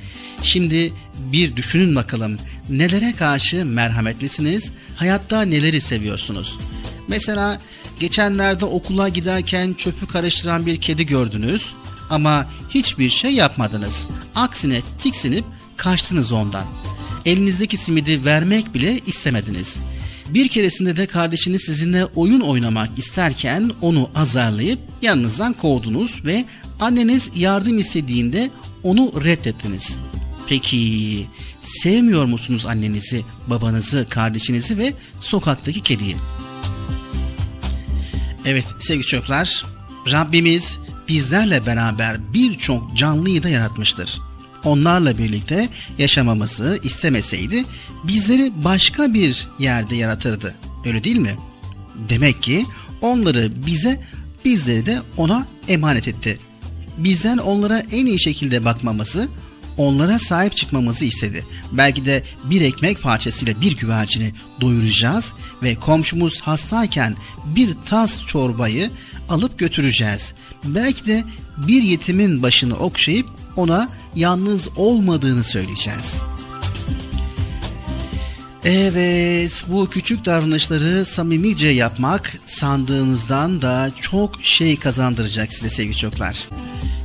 şimdi 0.43 0.93
bir 1.33 1.57
düşünün 1.57 1.95
bakalım 1.95 2.39
nelere 2.69 3.15
karşı 3.19 3.65
merhametlisiniz 3.65 4.73
hayatta 4.97 5.43
neleri 5.43 5.81
seviyorsunuz? 5.81 6.59
Mesela 7.09 7.61
geçenlerde 8.01 8.65
okula 8.65 9.09
giderken 9.09 9.73
çöpü 9.73 10.07
karıştıran 10.07 10.67
bir 10.67 10.81
kedi 10.81 11.07
gördünüz 11.07 11.75
ama 12.11 12.47
hiçbir 12.71 13.11
şey 13.11 13.31
yapmadınız. 13.31 14.07
Aksine 14.35 14.83
tiksinip 15.03 15.45
kaçtınız 15.77 16.33
ondan. 16.33 16.65
Elinizdeki 17.27 17.77
simidi 17.77 18.25
vermek 18.25 18.75
bile 18.75 18.99
istemediniz.'' 19.07 19.96
Bir 20.29 20.49
keresinde 20.49 20.97
de 20.97 21.07
kardeşiniz 21.07 21.63
sizinle 21.63 22.05
oyun 22.05 22.41
oynamak 22.41 22.99
isterken 22.99 23.71
onu 23.81 24.11
azarlayıp 24.15 24.79
yanınızdan 25.03 25.53
kovdunuz 25.53 26.25
ve 26.25 26.45
anneniz 26.81 27.31
yardım 27.35 27.79
istediğinde 27.79 28.51
onu 28.83 29.25
reddettiniz. 29.25 29.97
Peki 30.49 31.27
sevmiyor 31.61 32.25
musunuz 32.25 32.67
annenizi, 32.67 33.25
babanızı, 33.47 34.07
kardeşinizi 34.11 34.79
ve 34.79 34.93
sokaktaki 35.21 35.81
kediyi? 35.81 36.17
Evet 38.45 38.65
sevgili 38.81 39.07
çocuklar, 39.07 39.65
Rabbimiz 40.11 40.79
bizlerle 41.09 41.67
beraber 41.67 42.33
birçok 42.33 42.97
canlıyı 42.97 43.43
da 43.43 43.49
yaratmıştır 43.49 44.21
onlarla 44.67 45.19
birlikte 45.19 45.69
yaşamamızı 45.99 46.79
istemeseydi 46.83 47.65
bizleri 48.05 48.53
başka 48.65 49.15
bir 49.15 49.47
yerde 49.59 49.97
yaratırdı. 49.97 50.55
Öyle 50.87 51.05
değil 51.05 51.19
mi? 51.19 51.37
Demek 52.09 52.43
ki 52.43 52.67
onları 53.01 53.67
bize, 53.67 54.05
bizleri 54.45 54.87
de 54.87 55.03
ona 55.17 55.47
emanet 55.69 56.09
etti. 56.09 56.39
Bizden 56.99 57.39
onlara 57.39 57.79
en 57.79 58.07
iyi 58.07 58.21
şekilde 58.21 58.65
bakmamızı, 58.65 59.29
onlara 59.77 60.19
sahip 60.19 60.57
çıkmamızı 60.57 61.05
istedi. 61.05 61.45
Belki 61.73 62.07
de 62.07 62.23
bir 62.45 62.61
ekmek 62.61 63.03
parçasıyla 63.03 63.61
bir 63.61 63.77
güvercini 63.77 64.33
doyuracağız 64.61 65.33
ve 65.63 65.75
komşumuz 65.75 66.41
hastayken 66.41 67.17
bir 67.45 67.71
tas 67.85 68.27
çorbayı 68.27 68.91
alıp 69.29 69.59
götüreceğiz. 69.59 70.33
Belki 70.65 71.07
de 71.07 71.25
bir 71.57 71.83
yetimin 71.83 72.43
başını 72.43 72.77
okşayıp 72.77 73.27
ona 73.57 73.89
yalnız 74.17 74.69
olmadığını 74.77 75.45
söyleyeceğiz. 75.45 76.23
Evet, 78.65 79.65
bu 79.69 79.89
küçük 79.91 80.25
davranışları 80.25 81.05
samimice 81.05 81.69
yapmak 81.69 82.37
sandığınızdan 82.47 83.63
da 83.63 83.91
çok 84.01 84.45
şey 84.45 84.79
kazandıracak 84.79 85.53
size 85.53 85.69
sevgili 85.69 85.97
çocuklar. 85.97 86.49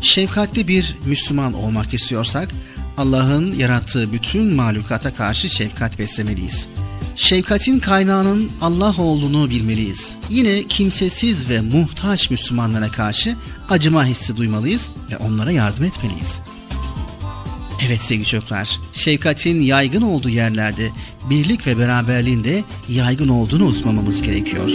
Şefkatli 0.01 0.67
bir 0.67 0.95
Müslüman 1.05 1.53
olmak 1.53 1.93
istiyorsak 1.93 2.49
Allah'ın 2.97 3.55
yarattığı 3.55 4.13
bütün 4.13 4.53
mahlukata 4.53 5.13
karşı 5.13 5.49
şefkat 5.49 5.99
beslemeliyiz. 5.99 6.65
Şefkatin 7.15 7.79
kaynağının 7.79 8.51
Allah 8.61 8.95
olduğunu 8.97 9.49
bilmeliyiz. 9.49 10.15
Yine 10.29 10.63
kimsesiz 10.63 11.49
ve 11.49 11.61
muhtaç 11.61 12.31
Müslümanlara 12.31 12.91
karşı 12.91 13.35
acıma 13.69 14.05
hissi 14.05 14.37
duymalıyız 14.37 14.89
ve 15.11 15.17
onlara 15.17 15.51
yardım 15.51 15.83
etmeliyiz. 15.83 16.39
Evet 17.87 17.99
sevgili 17.99 18.25
çocuklar, 18.25 18.79
şefkatin 18.93 19.59
yaygın 19.59 20.01
olduğu 20.01 20.29
yerlerde 20.29 20.89
birlik 21.29 21.67
ve 21.67 21.79
beraberliğin 21.79 22.43
de 22.43 22.63
yaygın 22.89 23.27
olduğunu 23.27 23.63
unutmamamız 23.63 24.21
gerekiyor. 24.21 24.69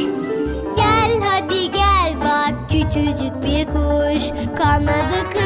Gel 0.77 1.21
hadi 1.21 1.73
gel 1.73 2.21
bak 2.21 2.71
küçücük 2.71 3.43
bir 3.43 3.67
kuş 3.67 4.25
kanadı 4.59 5.31
kırılmış 5.33 5.46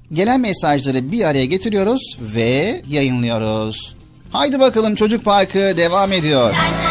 gelen 0.13 0.41
mesajları 0.41 1.11
bir 1.11 1.23
araya 1.25 1.45
getiriyoruz 1.45 2.17
ve 2.35 2.81
yayınlıyoruz. 2.89 3.95
Haydi 4.31 4.59
bakalım 4.59 4.95
Çocuk 4.95 5.25
Parkı 5.25 5.59
devam 5.77 6.11
ediyor. 6.11 6.55
Yazıl 6.55 6.90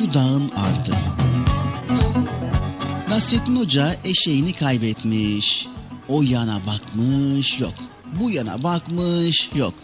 şu 0.00 0.14
dağın 0.14 0.50
ardı. 0.56 0.96
Nasrettin 3.08 3.56
Hoca 3.56 3.96
eşeğini 4.04 4.52
kaybetmiş. 4.52 5.66
O 6.08 6.22
yana 6.22 6.60
bakmış 6.66 7.60
yok. 7.60 7.74
Bu 8.20 8.30
yana 8.30 8.62
bakmış 8.62 9.50
yok. 9.54 9.74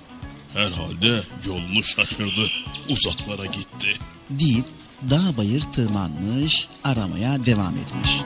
Herhalde 0.55 1.23
yolunu 1.47 1.83
şaşırdı. 1.83 2.47
Uzaklara 2.89 3.47
gitti. 3.47 3.89
Deyip 4.31 4.65
dağ 5.11 5.37
bayır 5.37 5.61
tırmanmış, 5.61 6.69
aramaya 6.85 7.47
devam 7.47 7.75
etmiş. 7.77 8.21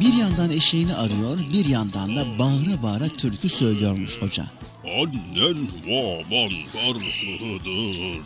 Bir 0.00 0.12
yandan 0.12 0.50
eşeğini 0.50 0.94
arıyor, 0.94 1.38
bir 1.52 1.66
yandan 1.66 2.16
da 2.16 2.38
bağıra 2.38 2.82
bağıra 2.82 3.08
türkü 3.08 3.48
söylüyormuş 3.48 4.22
hoca. 4.22 4.44
Annen 4.84 5.68
baban 5.86 6.52
karlıdır. 6.72 8.22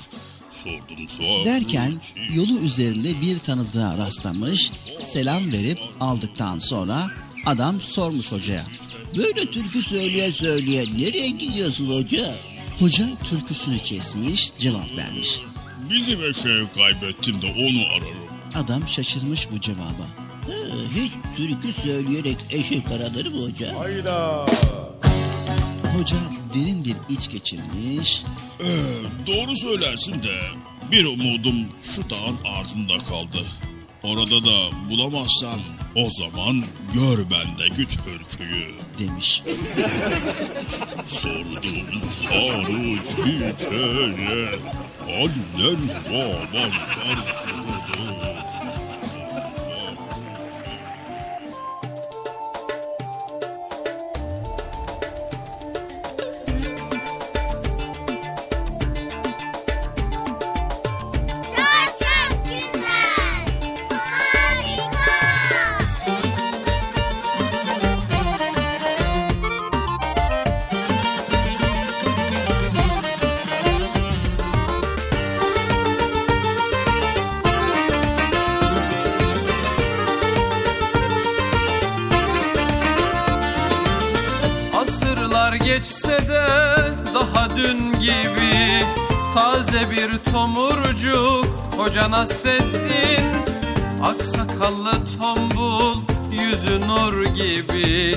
Sordum 0.64 1.08
sordum. 1.08 1.44
Derken 1.44 1.92
yolu 2.34 2.58
üzerinde 2.58 3.20
bir 3.20 3.38
tanıdığa 3.38 3.98
rastlamış, 3.98 4.72
selam 5.00 5.52
verip 5.52 5.78
aldıktan 6.00 6.58
sonra 6.58 7.06
adam 7.46 7.80
sormuş 7.80 8.32
hocaya. 8.32 8.62
Böyle 9.16 9.46
türkü 9.50 9.82
söyleye 9.82 10.32
söyleye 10.32 10.84
nereye 10.98 11.28
gidiyorsun 11.28 11.90
hoca? 11.90 12.34
Hoca 12.80 13.08
türküsünü 13.30 13.78
kesmiş, 13.78 14.52
cevap 14.58 14.96
vermiş. 14.96 15.40
Bizim 15.90 16.24
eşeği 16.24 16.64
kaybettim 16.74 17.42
de 17.42 17.46
onu 17.46 17.86
ararım. 17.88 18.28
Adam 18.54 18.88
şaşırmış 18.88 19.48
bu 19.52 19.60
cevaba. 19.60 20.06
Ha, 20.46 20.52
hiç 20.94 21.12
türkü 21.36 21.80
söyleyerek 21.82 22.36
eşek 22.50 22.82
aranır 22.86 23.26
mı 23.26 23.46
hoca? 23.46 23.74
Hoca 25.98 26.16
derin 26.54 26.84
bir 26.84 26.96
iç 27.14 27.30
geçirmiş, 27.30 28.24
Ee, 28.60 28.66
doğru 29.26 29.56
söylersin 29.56 30.12
de 30.22 30.38
bir 30.90 31.04
umudum 31.04 31.68
şu 31.82 32.10
dağın 32.10 32.38
ardında 32.58 33.04
kaldı. 33.04 33.46
Orada 34.02 34.44
da 34.44 34.70
bulamazsam 34.90 35.60
o 35.94 36.08
zaman 36.10 36.64
gör 36.94 37.30
bendeki 37.30 37.86
türküyü. 37.86 38.74
demiş. 38.98 39.42
Sordum 41.06 42.02
sarı 42.08 43.02
çiçeğe 43.04 44.48
annen 45.06 45.88
baban 46.10 46.70
karlıdır. 46.94 48.17
Tomurcuk 90.38 91.46
Hoca 91.76 92.10
Nasreddin. 92.10 93.26
Aksakallı 94.02 94.92
tombul 95.20 96.02
Yüzü 96.32 96.80
nur 96.80 97.24
gibi. 97.24 98.16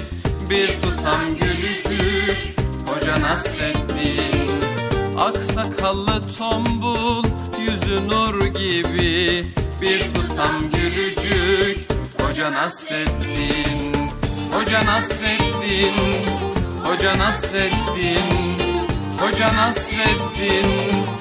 Bir 0.49 0.67
tutam 0.81 1.25
gülücük 1.39 2.55
Hoca 2.87 3.21
Nasreddin. 3.21 4.61
Aksakallı 5.17 6.21
tombul 6.37 7.23
Yüzü 7.59 8.07
nur 8.07 8.45
gibi. 8.45 9.45
Bir 9.81 10.13
tutam 10.13 10.71
gülücük 10.73 11.79
Hoca 12.21 12.51
Nasreddin. 12.51 14.11
Hoca 14.53 14.85
Nasreddin 14.85 15.93
Hoca 16.83 17.17
Nasreddin. 17.17 18.61
Hoca 19.19 19.55
Nasreddin 19.55 21.20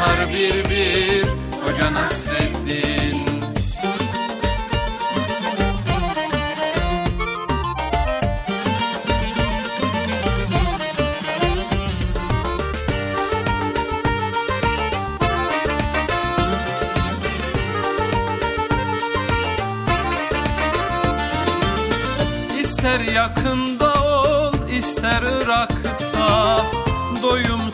Tutar 0.00 0.28
bir 0.28 0.70
bir 0.70 1.24
Hoca 1.64 1.92
Nasreddin. 1.92 3.20
İster 22.60 23.00
yakında 23.00 23.94
ol, 23.94 24.52
ister 24.78 25.22
Irak'ta 25.22 25.69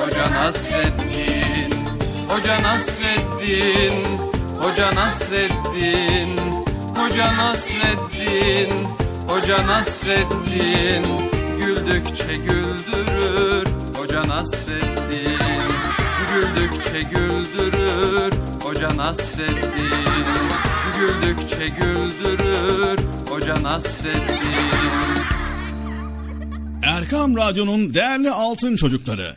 Hoca 0.00 0.30
Nasreddin 0.30 1.72
Hoca 2.28 2.62
Nasreddin 2.62 4.04
Hoca 4.60 4.94
Nasreddin 4.94 6.38
Hoca 6.96 7.36
Nasreddin 7.36 9.00
Hoca 9.30 9.66
Nasreddin. 9.66 11.04
Güldükçe 11.58 12.36
güldürür 12.36 13.66
Hoca 13.96 14.28
Nasreddin. 14.28 15.38
Güldükçe 16.34 17.02
güldürür 17.02 18.32
Hoca 18.62 18.96
Nasreddin. 18.96 20.04
Güldükçe 20.98 21.68
güldürür 21.68 22.98
Hoca 23.28 23.62
Nasreddin. 23.62 24.40
Erkam 26.82 27.36
Radyo'nun 27.36 27.94
değerli 27.94 28.30
altın 28.30 28.76
çocukları. 28.76 29.36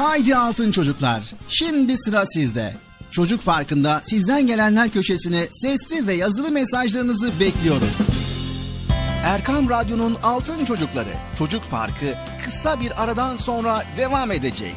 Haydi 0.00 0.36
altın 0.36 0.70
çocuklar. 0.70 1.22
Şimdi 1.48 1.96
sıra 1.96 2.26
sizde. 2.26 2.74
Çocuk 3.10 3.44
Parkı'nda 3.44 4.00
sizden 4.04 4.46
gelenler 4.46 4.90
köşesine 4.90 5.46
sesli 5.46 6.06
ve 6.06 6.14
yazılı 6.14 6.50
mesajlarınızı 6.50 7.40
bekliyoruz. 7.40 7.88
Erkam 9.24 9.70
Radyo'nun 9.70 10.16
Altın 10.22 10.64
Çocukları 10.64 11.12
Çocuk 11.38 11.70
Parkı 11.70 12.14
kısa 12.44 12.80
bir 12.80 13.02
aradan 13.02 13.36
sonra 13.36 13.84
devam 13.96 14.30
edecek. 14.30 14.74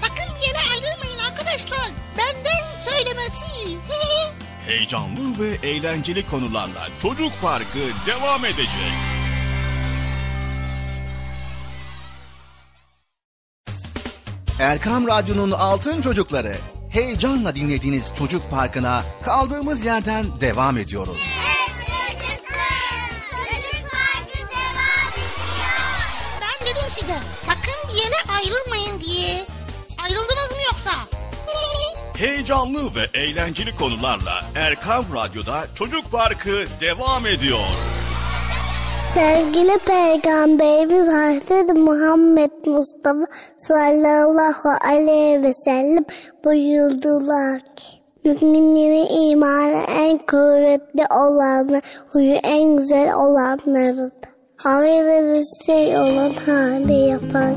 Sakın 0.00 0.34
bir 0.36 0.46
yere 0.46 0.58
ayrılmayın 0.72 1.18
arkadaşlar. 1.30 1.88
Benden 2.18 2.90
söylemesi. 2.90 3.44
Heyecanlı 4.66 5.38
ve 5.38 5.68
eğlenceli 5.68 6.26
konularla 6.26 6.88
Çocuk 7.02 7.32
Parkı 7.42 7.78
devam 8.06 8.44
edecek. 8.44 9.23
Erkam 14.64 15.06
Radyo'nun 15.06 15.50
Altın 15.50 16.00
Çocukları 16.00 16.54
heyecanla 16.90 17.54
dinlediğiniz 17.54 18.12
Çocuk 18.18 18.50
Parkı'na 18.50 19.02
kaldığımız 19.22 19.84
yerden 19.84 20.40
devam 20.40 20.78
ediyoruz. 20.78 21.16
Çocuk 23.30 23.90
Parkı 23.90 24.38
devam 24.38 25.12
ediyor. 25.12 25.28
Ben 26.40 26.66
dedim 26.66 26.88
size 26.90 27.16
sakın 27.46 27.94
bir 27.94 27.98
yere 28.02 28.16
ayrılmayın 28.38 29.00
diye. 29.00 29.44
Ayrıldınız 30.04 30.50
mı 30.50 30.62
yoksa? 30.66 30.90
Heyecanlı 32.18 32.94
ve 32.94 33.18
eğlenceli 33.18 33.76
konularla 33.76 34.44
Erkam 34.54 35.04
Radyo'da 35.14 35.66
Çocuk 35.74 36.12
Parkı 36.12 36.64
devam 36.80 37.26
ediyor. 37.26 37.68
Sevgili 39.14 39.78
Peygamberimiz 39.78 41.08
Hazreti 41.08 41.72
Muhammed 41.72 42.66
Mustafa 42.66 43.26
sallallahu 43.58 44.68
aleyhi 44.90 45.42
ve 45.42 45.54
sellem 45.54 46.04
buyurdular 46.44 47.60
ki 47.76 47.86
Müminlerin 48.24 49.30
imanı 49.30 49.82
en 49.98 50.18
kuvvetli 50.18 51.06
olanı, 51.10 51.80
huyu 52.12 52.34
en 52.34 52.76
güzel 52.76 53.14
olanlarıdır. 53.14 54.12
Hayırlı 54.56 55.40
bir 55.40 55.64
şey 55.66 55.98
olan 55.98 56.30
hali 56.46 57.08
yapan. 57.08 57.56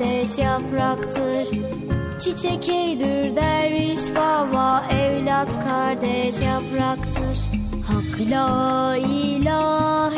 kardeş 0.00 0.38
yapraktır. 0.38 1.48
Çiçek 2.18 2.68
eydür 2.68 3.36
derviş 3.36 4.00
baba 4.16 4.84
Evlat 4.90 5.64
kardeş 5.64 6.34
yapraktır. 6.46 7.38
Hak 7.86 8.30
la 8.30 8.96
ilahe 8.96 10.09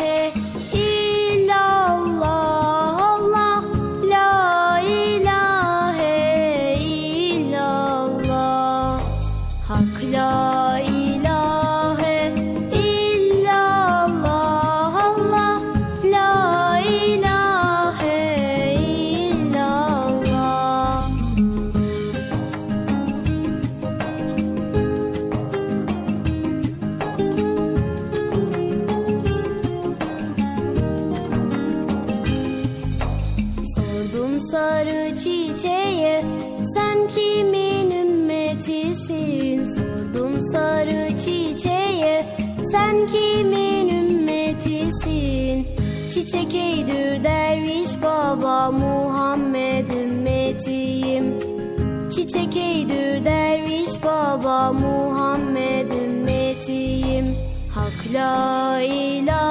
Çiçek 52.33 52.57
eydür 52.57 53.24
derviş 53.24 54.03
baba 54.03 54.72
Muhammed 54.72 55.91
ümmetiyim. 55.91 57.26
Hak 57.74 58.14
la 58.14 58.80
ilahe 58.80 59.41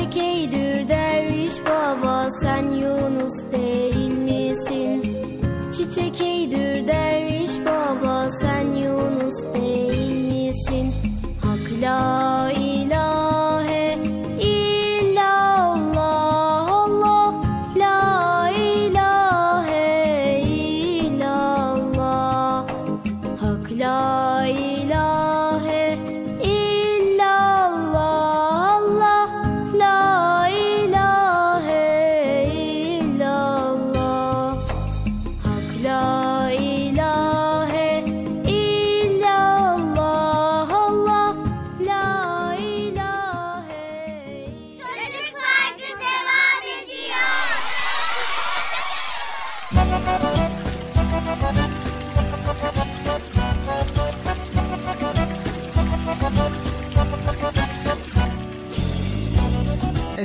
Çiçek 0.00 0.16
eydür 0.16 0.39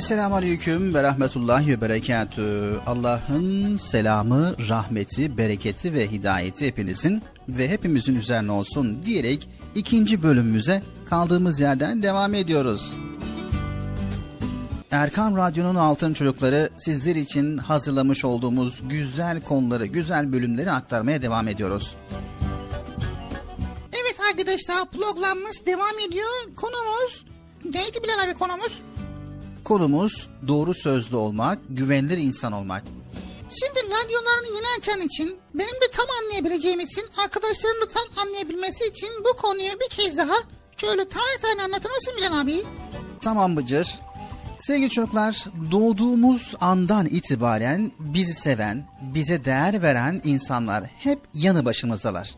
Esselamu 0.06 0.34
Aleyküm 0.34 0.94
ve 0.94 1.02
Rahmetullahi 1.02 1.68
ve 1.68 1.80
Berekatü. 1.80 2.80
Allah'ın 2.86 3.76
selamı, 3.76 4.54
rahmeti, 4.68 5.38
bereketi 5.38 5.94
ve 5.94 6.10
hidayeti 6.10 6.66
hepinizin 6.66 7.22
ve 7.48 7.68
hepimizin 7.68 8.16
üzerine 8.16 8.52
olsun 8.52 9.02
diyerek 9.06 9.48
ikinci 9.74 10.22
bölümümüze 10.22 10.82
kaldığımız 11.10 11.60
yerden 11.60 12.02
devam 12.02 12.34
ediyoruz. 12.34 12.94
Erkam 14.90 15.36
Radyo'nun 15.36 15.74
Altın 15.74 16.14
Çocukları 16.14 16.70
sizler 16.78 17.16
için 17.16 17.56
hazırlamış 17.58 18.24
olduğumuz 18.24 18.82
güzel 18.90 19.40
konuları, 19.40 19.86
güzel 19.86 20.32
bölümleri 20.32 20.70
aktarmaya 20.70 21.22
devam 21.22 21.48
ediyoruz. 21.48 21.94
Evet 23.92 24.16
arkadaşlar 24.30 24.90
programımız 24.92 25.66
devam 25.66 25.98
ediyor. 26.08 26.54
Konumuz 26.56 27.24
neydi 27.64 28.04
Bilal 28.04 28.24
abi 28.24 28.34
konumuz? 28.34 28.82
Konumuz 29.66 30.28
doğru 30.48 30.74
sözlü 30.74 31.16
olmak, 31.16 31.58
güvenilir 31.68 32.18
insan 32.18 32.52
olmak. 32.52 32.82
Şimdi 33.48 33.80
radyolarını 33.80 34.46
yeni 34.56 34.66
açan 34.78 35.00
için 35.00 35.38
benim 35.54 35.74
de 35.74 35.90
tam 35.92 36.06
anlayabileceğim 36.22 36.80
için 36.80 37.04
arkadaşlarım 37.24 37.80
da 37.82 37.88
tam 37.88 38.24
anlayabilmesi 38.26 38.86
için 38.86 39.08
bu 39.20 39.36
konuyu 39.36 39.70
bir 39.80 39.96
kez 39.96 40.16
daha 40.16 40.34
şöyle 40.76 41.08
tane 41.08 41.38
tane 41.42 41.62
anlatır 41.62 41.90
mısın 41.90 42.12
Bilal 42.16 42.40
abi? 42.40 42.62
Tamam 43.22 43.56
Bıcır. 43.56 43.88
Sevgili 44.60 44.90
çocuklar, 44.90 45.44
doğduğumuz 45.70 46.54
andan 46.60 47.06
itibaren 47.06 47.92
bizi 47.98 48.34
seven, 48.34 48.88
bize 49.14 49.44
değer 49.44 49.82
veren 49.82 50.20
insanlar 50.24 50.84
hep 50.84 51.18
yanı 51.34 51.64
başımızdalar. 51.64 52.34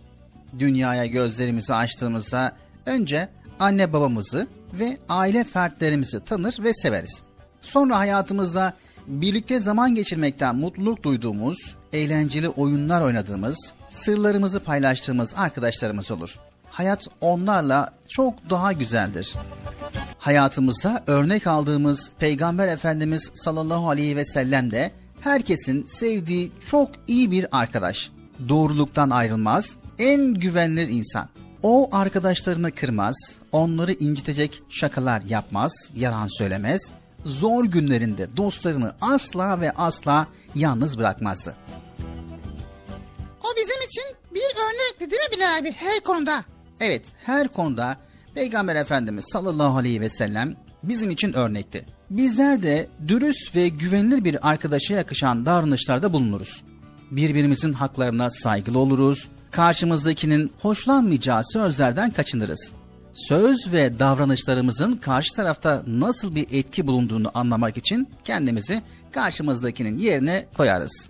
Dünyaya 0.59 1.07
gözlerimizi 1.07 1.75
açtığımızda 1.75 2.57
önce 2.87 3.29
anne 3.61 3.93
babamızı 3.93 4.49
ve 4.73 4.99
aile 5.09 5.45
fertlerimizi 5.45 6.25
tanır 6.25 6.57
ve 6.61 6.75
severiz. 6.75 7.23
Sonra 7.61 7.99
hayatımızda 7.99 8.73
birlikte 9.07 9.61
zaman 9.61 9.95
geçirmekten 9.95 10.57
mutluluk 10.57 11.03
duyduğumuz, 11.03 11.77
eğlenceli 11.93 12.49
oyunlar 12.49 13.03
oynadığımız, 13.03 13.73
sırlarımızı 13.91 14.61
paylaştığımız 14.61 15.35
arkadaşlarımız 15.37 16.11
olur. 16.11 16.39
Hayat 16.71 17.09
onlarla 17.21 17.89
çok 18.09 18.51
daha 18.51 18.73
güzeldir 18.73 19.35
hayatımızda 20.29 21.03
örnek 21.07 21.47
aldığımız 21.47 22.11
Peygamber 22.19 22.69
Efendimiz 22.69 23.31
sallallahu 23.35 23.91
aleyhi 23.91 24.17
ve 24.17 24.25
sellem 24.25 24.71
de 24.71 24.91
herkesin 25.21 25.85
sevdiği 25.85 26.53
çok 26.71 26.91
iyi 27.07 27.31
bir 27.31 27.47
arkadaş. 27.53 28.11
Doğruluktan 28.49 29.11
ayrılmaz, 29.11 29.77
en 29.99 30.35
güvenilir 30.35 30.89
insan. 30.89 31.29
O 31.63 31.89
arkadaşlarını 31.93 32.73
kırmaz, 32.75 33.17
onları 33.53 33.93
incitecek 33.93 34.63
şakalar 34.69 35.23
yapmaz, 35.23 35.73
yalan 35.95 36.39
söylemez. 36.39 36.91
Zor 37.25 37.65
günlerinde 37.65 38.37
dostlarını 38.37 38.93
asla 39.01 39.61
ve 39.61 39.71
asla 39.71 40.27
yalnız 40.55 40.99
bırakmazdı. 40.99 41.57
O 43.41 43.47
bizim 43.57 43.83
için 43.89 44.05
bir 44.35 44.41
örnekti 44.41 45.11
değil 45.11 45.23
mi 45.23 45.37
Bilal 45.37 45.59
abi 45.59 45.73
her 45.73 46.01
konuda? 46.01 46.45
Evet, 46.81 47.07
her 47.25 47.49
konuda 47.49 47.97
Peygamber 48.35 48.77
Efendimiz 48.77 49.25
sallallahu 49.33 49.79
aleyhi 49.79 50.01
ve 50.01 50.11
sellem 50.11 50.57
bizim 50.83 51.11
için 51.11 51.33
örnekti. 51.33 51.87
Bizler 52.11 52.63
de 52.63 52.89
dürüst 53.09 53.57
ve 53.57 53.69
güvenilir 53.69 54.25
bir 54.25 54.49
arkadaşa 54.51 54.95
yakışan 54.95 55.47
davranışlarda 55.47 56.13
bulunuruz. 56.13 56.63
Birbirimizin 57.11 57.73
haklarına 57.73 58.31
saygılı 58.31 58.79
oluruz, 58.79 59.29
karşımızdakinin 59.51 60.53
hoşlanmayacağı 60.63 61.43
sözlerden 61.53 62.11
kaçınırız. 62.11 62.73
Söz 63.13 63.73
ve 63.73 63.99
davranışlarımızın 63.99 64.93
karşı 64.93 65.35
tarafta 65.35 65.83
nasıl 65.87 66.35
bir 66.35 66.47
etki 66.53 66.87
bulunduğunu 66.87 67.31
anlamak 67.35 67.77
için 67.77 68.09
kendimizi 68.25 68.83
karşımızdakinin 69.13 69.99
yerine 69.99 70.47
koyarız. 70.57 71.09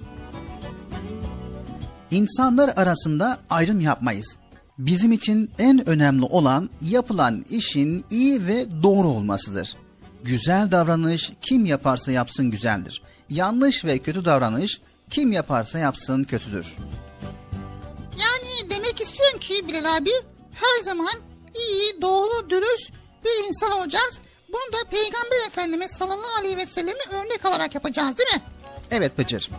İnsanlar 2.10 2.70
arasında 2.76 3.38
ayrım 3.50 3.80
yapmayız. 3.80 4.36
Bizim 4.78 5.12
için 5.12 5.50
en 5.58 5.88
önemli 5.88 6.24
olan 6.24 6.70
yapılan 6.80 7.44
işin 7.50 8.04
iyi 8.10 8.46
ve 8.46 8.66
doğru 8.82 9.08
olmasıdır. 9.08 9.76
Güzel 10.24 10.70
davranış 10.70 11.32
kim 11.40 11.64
yaparsa 11.64 12.12
yapsın 12.12 12.50
güzeldir. 12.50 13.02
Yanlış 13.30 13.84
ve 13.84 13.98
kötü 13.98 14.24
davranış 14.24 14.80
kim 15.10 15.32
yaparsa 15.32 15.78
yapsın 15.78 16.24
kötüdür. 16.24 16.76
Demek 18.70 19.00
istiyorsun 19.00 19.38
ki 19.38 19.68
Bilal 19.68 19.96
abi 19.96 20.10
her 20.52 20.84
zaman 20.84 21.12
iyi, 21.54 22.02
doğru, 22.02 22.50
dürüst 22.50 22.92
bir 23.24 23.48
insan 23.48 23.72
olacağız. 23.72 24.18
Bunu 24.48 24.72
da 24.72 24.88
Peygamber 24.90 25.46
Efendimiz 25.46 25.90
sallallahu 25.90 26.38
aleyhi 26.40 26.56
ve 26.56 26.66
sellemi 26.66 26.98
örnek 27.12 27.46
alarak 27.46 27.74
yapacağız 27.74 28.18
değil 28.18 28.28
mi? 28.34 28.42
Evet 28.90 29.18
Bıcır. 29.18 29.50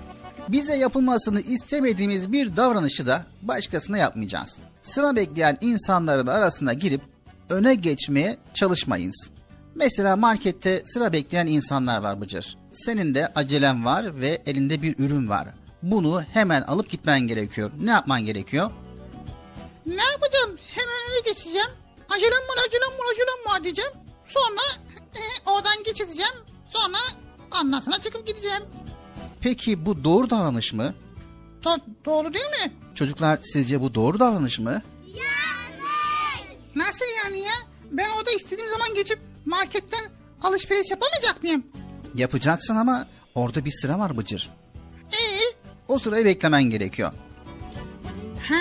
Bize 0.47 0.76
yapılmasını 0.76 1.41
istemediğimiz 1.41 2.32
bir 2.32 2.56
davranışı 2.56 3.08
da 3.08 3.26
başkasına 3.41 3.97
yapmayacağız. 3.97 4.58
Sıra 4.82 5.16
bekleyen 5.16 5.58
insanların 5.62 6.28
arasına 6.28 6.74
girip 6.74 7.02
öne 7.50 7.76
geçmeye 7.76 8.38
çalışmayınız. 8.54 9.30
Mesela 9.76 10.16
markette 10.16 10.84
sıra 10.86 11.14
bekleyen 11.14 11.47
insanlar 11.47 11.97
var 11.97 12.22
Bıcır. 12.22 12.58
Senin 12.74 13.16
de 13.16 13.32
acelen 13.36 13.86
var 13.86 14.22
ve 14.22 14.41
elinde 14.45 14.82
bir 14.82 15.00
ürün 15.00 15.30
var. 15.30 15.47
Bunu 15.84 16.22
hemen 16.22 16.62
alıp 16.62 16.89
gitmen 16.89 17.20
gerekiyor. 17.20 17.72
Ne 17.82 17.91
yapman 17.91 18.26
gerekiyor? 18.26 18.72
Ne 19.95 20.03
yapacağım? 20.03 20.57
Hemen 20.75 20.95
öne 21.09 21.19
geçeceğim. 21.25 21.67
Acelem 22.09 22.31
var, 22.31 22.57
acelem 22.67 22.89
var, 22.99 23.05
acelem 23.13 23.45
var 23.55 23.63
diyeceğim. 23.63 23.91
Sonra 24.27 24.61
e, 25.15 25.21
oradan 25.49 25.83
geçeceğim. 25.83 26.33
Sonra 26.69 26.97
ondan 27.61 27.79
sonra 27.79 27.97
çıkıp 28.01 28.27
gideceğim. 28.27 28.63
Peki 29.41 29.85
bu 29.85 30.03
doğru 30.03 30.29
davranış 30.29 30.73
mı? 30.73 30.93
Do- 31.63 31.81
doğru 32.05 32.33
değil 32.33 32.45
mi? 32.45 32.71
Çocuklar 32.95 33.39
sizce 33.53 33.81
bu 33.81 33.95
doğru 33.95 34.19
davranış 34.19 34.59
mı? 34.59 34.81
Nasıl 36.75 37.05
yani 37.25 37.39
ya? 37.39 37.51
Ben 37.91 38.09
orada 38.19 38.31
istediğim 38.31 38.71
zaman 38.71 38.93
geçip 38.95 39.19
marketten 39.45 40.09
alışveriş 40.43 40.91
yapamayacak 40.91 41.43
mıyım? 41.43 41.63
Yapacaksın 42.15 42.75
ama 42.75 43.07
orada 43.35 43.65
bir 43.65 43.71
sıra 43.71 43.99
var 43.99 44.17
Bıcır. 44.17 44.49
Ee? 45.11 45.39
O 45.87 45.99
sırayı 45.99 46.25
beklemen 46.25 46.63
gerekiyor. 46.63 47.11
Ha. 48.49 48.55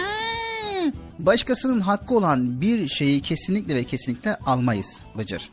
Başkasının 1.18 1.80
hakkı 1.80 2.16
olan 2.16 2.60
bir 2.60 2.88
şeyi 2.88 3.20
kesinlikle 3.20 3.74
ve 3.74 3.84
kesinlikle 3.84 4.36
almayız 4.36 4.86
Bıcır. 5.18 5.50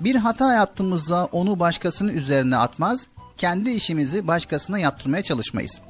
Bir 0.00 0.16
hata 0.16 0.54
yaptığımızda 0.54 1.28
onu 1.32 1.60
başkasının 1.60 2.14
üzerine 2.14 2.56
atmaz, 2.56 3.00
kendi 3.36 3.70
işimizi 3.70 4.26
başkasına 4.26 4.78
yaptırmaya 4.78 5.22
çalışmayız. 5.22 5.80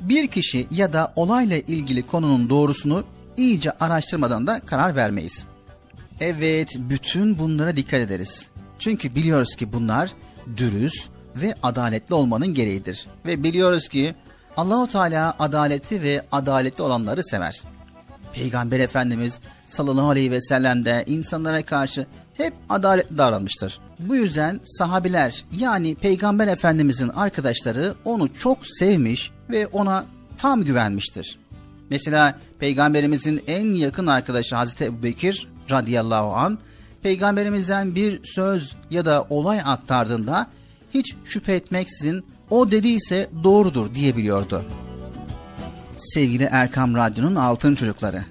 Bir 0.00 0.26
kişi 0.26 0.66
ya 0.70 0.92
da 0.92 1.12
olayla 1.16 1.56
ilgili 1.56 2.06
konunun 2.06 2.50
doğrusunu 2.50 3.04
iyice 3.36 3.70
araştırmadan 3.70 4.46
da 4.46 4.60
karar 4.60 4.96
vermeyiz. 4.96 5.44
Evet, 6.20 6.76
bütün 6.78 7.38
bunlara 7.38 7.76
dikkat 7.76 8.00
ederiz. 8.00 8.46
Çünkü 8.78 9.14
biliyoruz 9.14 9.56
ki 9.56 9.72
bunlar 9.72 10.10
dürüst 10.56 11.08
ve 11.36 11.54
adaletli 11.62 12.14
olmanın 12.14 12.54
gereğidir. 12.54 13.06
Ve 13.26 13.42
biliyoruz 13.42 13.88
ki 13.88 14.14
Allahu 14.56 14.86
Teala 14.86 15.34
adaleti 15.38 16.02
ve 16.02 16.26
adaletli 16.32 16.82
olanları 16.82 17.24
sever. 17.24 17.62
Peygamber 18.34 18.80
Efendimiz 18.80 19.38
sallallahu 19.66 20.08
aleyhi 20.08 20.30
ve 20.30 20.40
sellem 20.40 20.84
de 20.84 21.04
insanlara 21.06 21.62
karşı 21.62 22.06
hep 22.34 22.54
adaletli 22.68 23.18
davranmıştır. 23.18 23.80
Bu 23.98 24.16
yüzden 24.16 24.60
sahabiler 24.64 25.44
yani 25.58 25.94
Peygamber 25.94 26.48
Efendimizin 26.48 27.08
arkadaşları 27.08 27.94
onu 28.04 28.32
çok 28.32 28.58
sevmiş 28.66 29.30
ve 29.50 29.66
ona 29.66 30.04
tam 30.38 30.64
güvenmiştir. 30.64 31.38
Mesela 31.90 32.38
Peygamberimizin 32.58 33.42
en 33.46 33.72
yakın 33.72 34.06
arkadaşı 34.06 34.56
Hazreti 34.56 34.84
Ebubekir 34.84 35.48
radıyallahu 35.70 36.34
an 36.34 36.58
Peygamberimizden 37.02 37.94
bir 37.94 38.20
söz 38.24 38.76
ya 38.90 39.06
da 39.06 39.26
olay 39.30 39.60
aktardığında 39.64 40.46
hiç 40.94 41.14
şüphe 41.24 41.52
etmeksizin 41.52 42.24
o 42.50 42.70
dediyse 42.70 43.30
doğrudur 43.44 43.94
diyebiliyordu. 43.94 44.64
Sevgili 46.00 46.48
Erkam 46.50 46.94
Radyo'nun 46.94 47.34
altın 47.34 47.74
çocukları. 47.74 48.24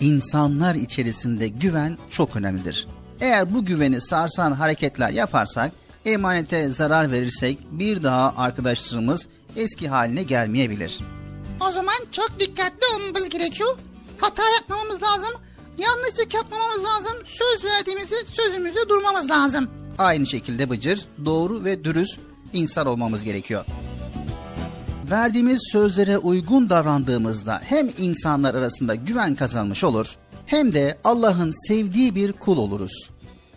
İnsanlar 0.00 0.74
içerisinde 0.74 1.48
güven 1.48 1.98
çok 2.10 2.36
önemlidir. 2.36 2.86
Eğer 3.20 3.54
bu 3.54 3.64
güveni 3.64 4.00
sarsan 4.00 4.52
hareketler 4.52 5.10
yaparsak, 5.10 5.72
emanete 6.04 6.68
zarar 6.68 7.12
verirsek 7.12 7.58
bir 7.70 8.02
daha 8.02 8.34
arkadaşlarımız 8.36 9.26
eski 9.56 9.88
haline 9.88 10.22
gelmeyebilir. 10.22 11.00
O 11.60 11.72
zaman 11.72 11.94
çok 12.12 12.40
dikkatli 12.40 12.86
olmamız 12.96 13.28
gerekiyor. 13.28 13.76
Hata 14.18 14.42
yapmamamız 14.60 15.02
lazım. 15.02 15.34
Yanlışlık 15.78 16.34
yapmamamız 16.34 16.78
lazım. 16.84 17.16
Söz 17.24 17.64
verdiğimizi 17.64 18.14
sözümüzde 18.32 18.88
durmamız 18.88 19.30
lazım. 19.30 19.70
Aynı 19.98 20.26
şekilde 20.26 20.70
Bıcır, 20.70 21.04
doğru 21.24 21.64
ve 21.64 21.84
dürüst 21.84 22.20
insan 22.52 22.86
olmamız 22.86 23.24
gerekiyor. 23.24 23.64
Verdiğimiz 25.10 25.62
sözlere 25.72 26.18
uygun 26.18 26.70
davrandığımızda 26.70 27.60
hem 27.64 27.88
insanlar 27.98 28.54
arasında 28.54 28.94
güven 28.94 29.34
kazanmış 29.34 29.84
olur 29.84 30.16
hem 30.46 30.74
de 30.74 30.98
Allah'ın 31.04 31.68
sevdiği 31.68 32.14
bir 32.14 32.32
kul 32.32 32.56
oluruz. 32.58 33.10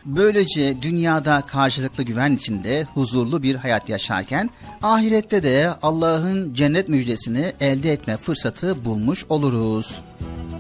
Böylece 0.05 0.81
dünyada 0.81 1.41
karşılıklı 1.41 2.03
güven 2.03 2.31
içinde 2.31 2.87
huzurlu 2.93 3.43
bir 3.43 3.55
hayat 3.55 3.89
yaşarken 3.89 4.49
ahirette 4.83 5.43
de 5.43 5.69
Allah'ın 5.81 6.53
cennet 6.53 6.89
müjdesini 6.89 7.53
elde 7.59 7.93
etme 7.93 8.17
fırsatı 8.17 8.85
bulmuş 8.85 9.25
oluruz. 9.29 10.01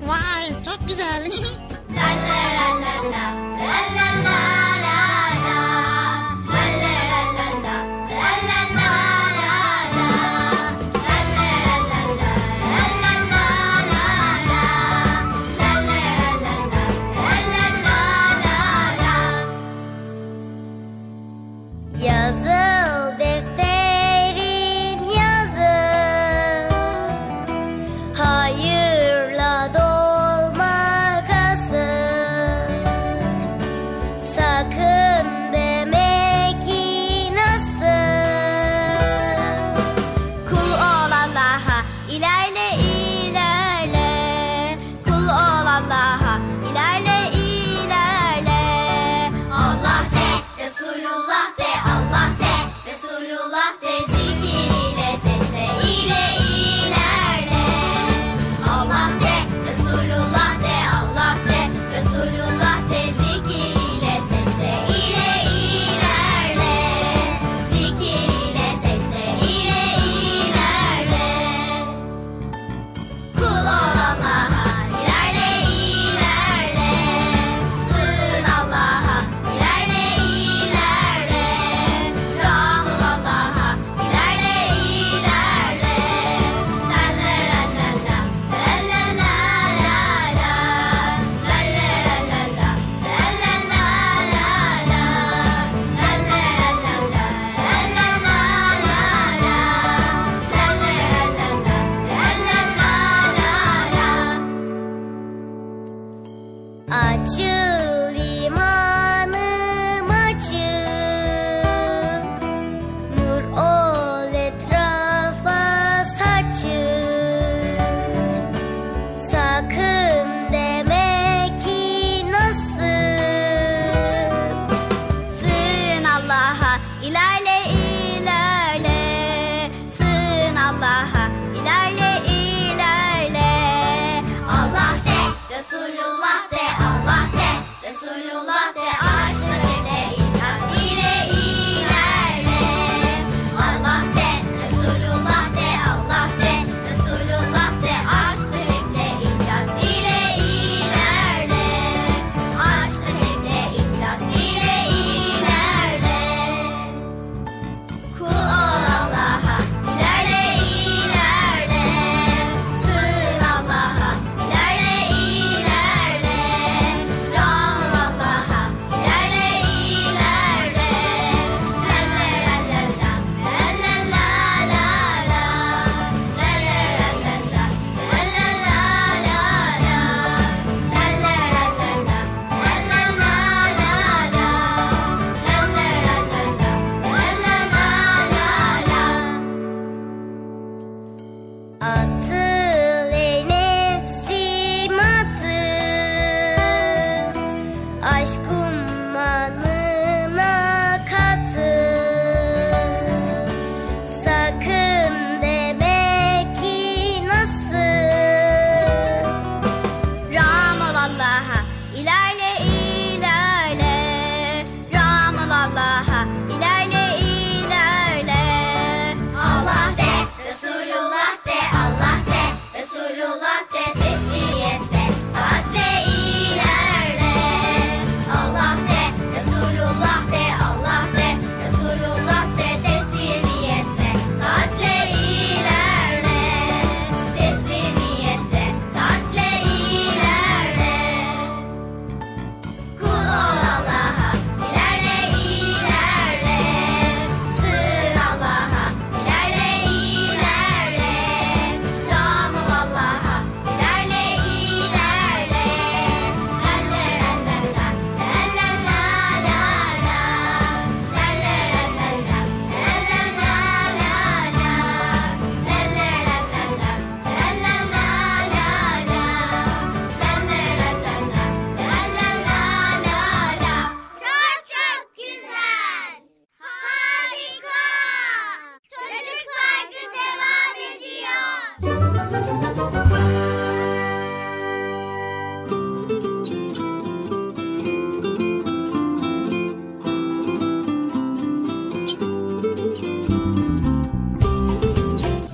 Vay 0.07 0.63
çok 0.65 0.89
güzel. 0.89 1.31
Yazıl 1.95 3.46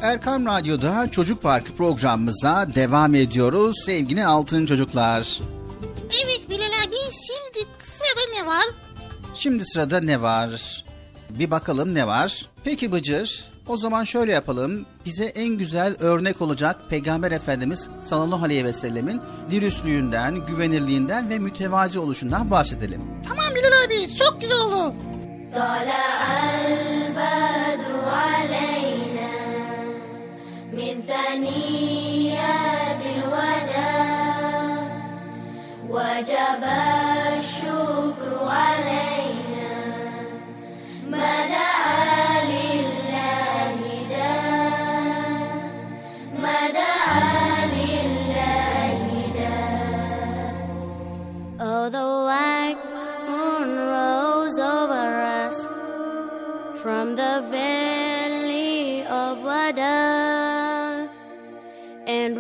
Erkam 0.03 0.47
Radyo'da 0.47 1.11
Çocuk 1.11 1.43
Parkı 1.43 1.73
programımıza 1.77 2.69
devam 2.75 3.15
ediyoruz 3.15 3.77
sevgili 3.87 4.25
altın 4.27 4.67
çocuklar. 4.67 5.39
Evet 6.25 6.51
Bilal 6.51 6.67
abi 6.87 6.97
şimdi 7.11 7.69
sırada 7.79 8.41
ne 8.41 8.47
var? 8.47 8.65
Şimdi 9.35 9.65
sırada 9.65 10.01
ne 10.01 10.23
var? 10.23 10.85
Bir 11.31 11.51
bakalım 11.51 11.95
ne 11.95 12.07
var? 12.07 12.47
Peki 12.65 12.93
Bıcır, 12.93 13.45
o 13.67 13.77
zaman 13.77 14.05
şöyle 14.05 14.33
yapalım. 14.33 14.87
Bize 15.07 15.25
en 15.25 15.49
güzel 15.49 15.97
örnek 16.01 16.41
olacak 16.41 16.77
Peygamber 16.91 17.33
Efendimiz 17.33 17.89
sallallahu 18.07 18.45
aleyhi 18.45 18.65
ve 18.65 18.73
sellemin 18.73 19.21
dürüstlüğünden, 19.51 20.47
güvenirliğinden 20.47 21.31
ve 21.31 21.39
mütevazi 21.39 21.99
oluşundan 21.99 22.51
bahsedelim. 22.51 23.03
Tamam 23.29 23.45
Bilal 23.55 23.85
abi 23.87 24.17
çok 24.17 24.41
güzel 24.41 24.59
oldu. 24.61 24.95
طلع 25.55 26.09
البدر 26.55 27.93
علينا 28.27 29.31
من 30.73 31.03
ثنيات 31.13 33.03
الوداع 33.17 34.79
وجب 35.89 36.63
الشكر 37.39 38.33
علينا 38.43 39.75
ما 41.11 41.47
دعا 41.47 42.45
لله 42.45 43.79
داع 44.11 45.51
ما 46.43 46.59
دعا 46.79 47.67
لله 47.77 49.01
داع 49.35 50.53
Oh, 51.61 51.85
the 51.97 52.09
white 52.29 52.83
moon 53.29 53.69
rose 53.97 54.59
over 54.59 55.09
us 55.41 55.59
from 56.83 57.17
the 57.17 57.35
valley 57.51 59.03
of 59.07 59.43
Wada, 59.45 59.83
and 59.83 60.32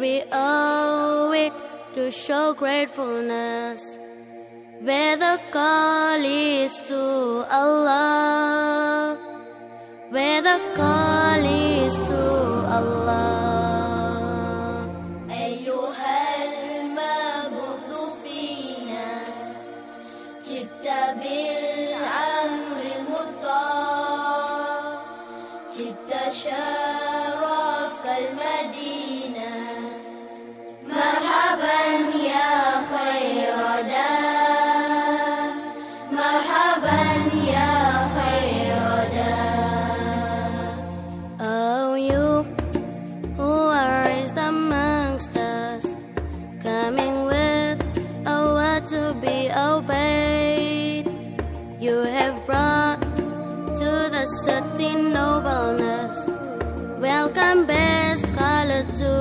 we 0.04 0.22
owe 0.34 1.32
it 1.32 1.54
to 1.94 2.12
show 2.12 2.54
gratefulness. 2.54 3.82
Where 4.82 5.16
the 5.16 5.40
call 5.50 6.22
is 6.26 6.78
to 6.90 7.02
Allah, 7.50 9.18
where 10.10 10.42
the 10.42 10.60
call 10.76 11.46
is 11.46 11.96
to 12.10 12.22
Allah. 12.80 13.73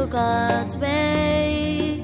God's 0.06 0.76
way. 0.76 1.98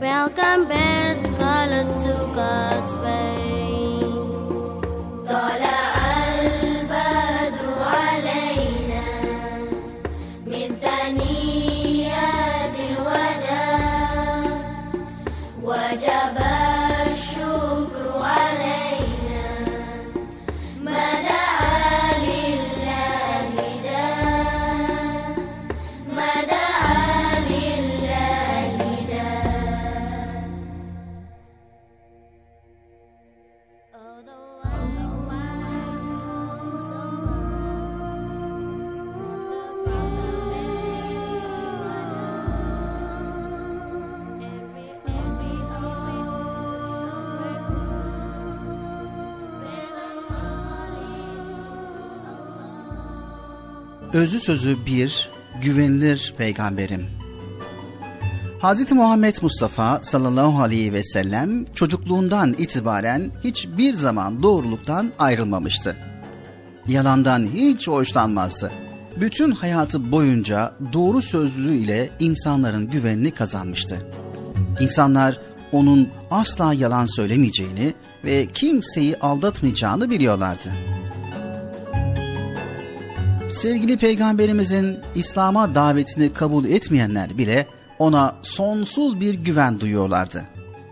Welcome, 0.00 0.68
best 0.68 1.22
color 1.38 1.84
to 2.04 2.30
God's 2.34 2.92
way. 3.04 3.98
Dollar. 5.26 5.81
Özü 54.12 54.40
sözü 54.40 54.86
bir, 54.86 55.30
güvenilir 55.60 56.34
peygamberim. 56.38 57.06
Hz. 58.62 58.92
Muhammed 58.92 59.36
Mustafa 59.42 60.00
sallallahu 60.02 60.62
aleyhi 60.62 60.92
ve 60.92 61.04
sellem 61.04 61.64
çocukluğundan 61.64 62.52
itibaren 62.52 63.30
hiçbir 63.44 63.94
zaman 63.94 64.42
doğruluktan 64.42 65.12
ayrılmamıştı. 65.18 65.96
Yalandan 66.88 67.46
hiç 67.54 67.88
hoşlanmazdı. 67.88 68.72
Bütün 69.20 69.50
hayatı 69.50 70.12
boyunca 70.12 70.72
doğru 70.92 71.22
sözlülüğü 71.22 71.74
ile 71.74 72.10
insanların 72.20 72.90
güvenini 72.90 73.30
kazanmıştı. 73.30 73.98
İnsanlar 74.80 75.40
onun 75.72 76.08
asla 76.30 76.74
yalan 76.74 77.06
söylemeyeceğini 77.06 77.94
ve 78.24 78.46
kimseyi 78.46 79.16
aldatmayacağını 79.16 80.10
biliyorlardı. 80.10 80.91
Sevgili 83.52 83.96
peygamberimizin 83.96 84.98
İslam'a 85.14 85.74
davetini 85.74 86.32
kabul 86.32 86.64
etmeyenler 86.64 87.38
bile 87.38 87.66
ona 87.98 88.36
sonsuz 88.42 89.20
bir 89.20 89.34
güven 89.34 89.80
duyuyorlardı. 89.80 90.42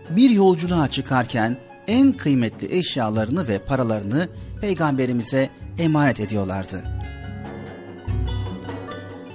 Bir 0.09 0.29
yolculuğa 0.29 0.87
çıkarken 0.87 1.57
en 1.87 2.11
kıymetli 2.11 2.77
eşyalarını 2.77 3.47
ve 3.47 3.59
paralarını 3.59 4.27
peygamberimize 4.61 5.49
emanet 5.79 6.19
ediyorlardı. 6.19 6.83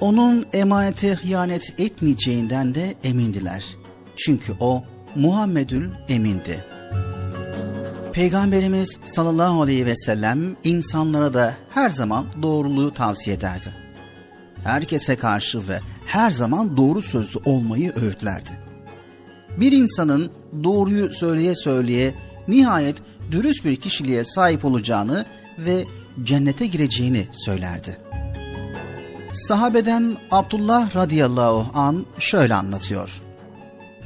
Onun 0.01 0.47
emanete 0.53 1.15
hıyanet 1.15 1.81
etmeyeceğinden 1.81 2.75
de 2.75 2.95
emindiler. 3.05 3.65
Çünkü 4.17 4.53
o 4.61 4.85
Muhammedül 5.15 5.89
Emin'di. 6.09 6.76
Peygamberimiz 8.17 8.99
sallallahu 9.05 9.63
aleyhi 9.63 9.87
ve 9.87 9.97
sellem 9.97 10.57
insanlara 10.65 11.35
da 11.35 11.55
her 11.71 11.91
zaman 11.91 12.27
doğruluğu 12.43 12.93
tavsiye 12.93 13.37
ederdi. 13.37 13.75
Herkese 14.65 15.17
karşı 15.17 15.69
ve 15.69 15.81
her 16.07 16.31
zaman 16.31 16.77
doğru 16.77 17.03
sözlü 17.03 17.41
olmayı 17.45 17.93
öğütlerdi. 17.97 18.51
Bir 19.57 19.73
insanın 19.73 20.31
doğruyu 20.65 21.15
söyleye 21.15 21.55
söyleye 21.55 22.15
nihayet 22.49 22.97
dürüst 23.31 23.65
bir 23.65 23.77
kişiliğe 23.77 24.25
sahip 24.25 24.65
olacağını 24.65 25.25
ve 25.59 25.85
cennete 26.23 26.67
gireceğini 26.67 27.27
söylerdi. 27.33 27.99
Sahabeden 29.33 30.17
Abdullah 30.31 30.97
radıyallahu 30.97 31.79
an 31.79 32.07
şöyle 32.19 32.55
anlatıyor. 32.55 33.23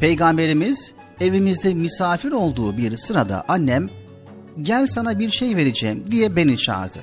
Peygamberimiz 0.00 0.92
evimizde 1.20 1.74
misafir 1.74 2.32
olduğu 2.32 2.76
bir 2.76 2.96
sırada 2.96 3.44
annem 3.48 3.99
gel 4.62 4.86
sana 4.86 5.18
bir 5.18 5.30
şey 5.30 5.56
vereceğim 5.56 6.04
diye 6.10 6.36
beni 6.36 6.58
çağırdı. 6.58 6.98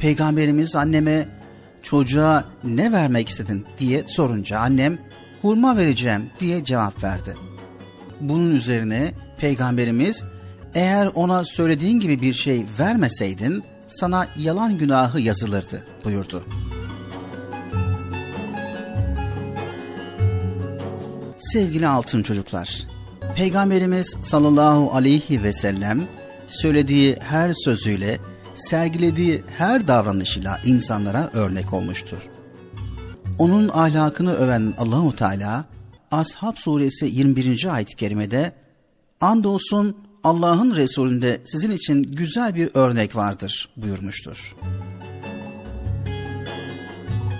Peygamberimiz 0.00 0.76
anneme 0.76 1.28
çocuğa 1.82 2.44
ne 2.64 2.92
vermek 2.92 3.28
istedin 3.28 3.66
diye 3.78 4.02
sorunca 4.06 4.58
annem 4.58 4.98
hurma 5.42 5.76
vereceğim 5.76 6.30
diye 6.40 6.64
cevap 6.64 7.04
verdi. 7.04 7.34
Bunun 8.20 8.54
üzerine 8.54 9.12
peygamberimiz 9.38 10.24
eğer 10.74 11.10
ona 11.14 11.44
söylediğin 11.44 12.00
gibi 12.00 12.22
bir 12.22 12.34
şey 12.34 12.66
vermeseydin 12.78 13.64
sana 13.86 14.26
yalan 14.36 14.78
günahı 14.78 15.20
yazılırdı 15.20 15.86
buyurdu. 16.04 16.44
Sevgili 21.38 21.88
altın 21.88 22.22
çocuklar, 22.22 22.88
Peygamberimiz 23.36 24.16
sallallahu 24.22 24.92
aleyhi 24.92 25.42
ve 25.42 25.52
sellem 25.52 26.08
söylediği 26.60 27.16
her 27.20 27.52
sözüyle, 27.64 28.18
sergilediği 28.54 29.42
her 29.58 29.88
davranışıyla 29.88 30.60
insanlara 30.64 31.30
örnek 31.32 31.72
olmuştur. 31.72 32.18
Onun 33.38 33.68
ahlakını 33.68 34.34
öven 34.34 34.74
Allahu 34.78 35.16
Teala 35.16 35.64
Ashab 36.10 36.56
suresi 36.56 37.06
21. 37.06 37.74
ayet-i 37.74 37.96
kerimede 37.96 38.52
andolsun 39.20 39.96
Allah'ın 40.24 40.76
Resulü'nde 40.76 41.40
sizin 41.44 41.70
için 41.70 42.02
güzel 42.02 42.54
bir 42.54 42.70
örnek 42.74 43.16
vardır 43.16 43.68
buyurmuştur. 43.76 44.56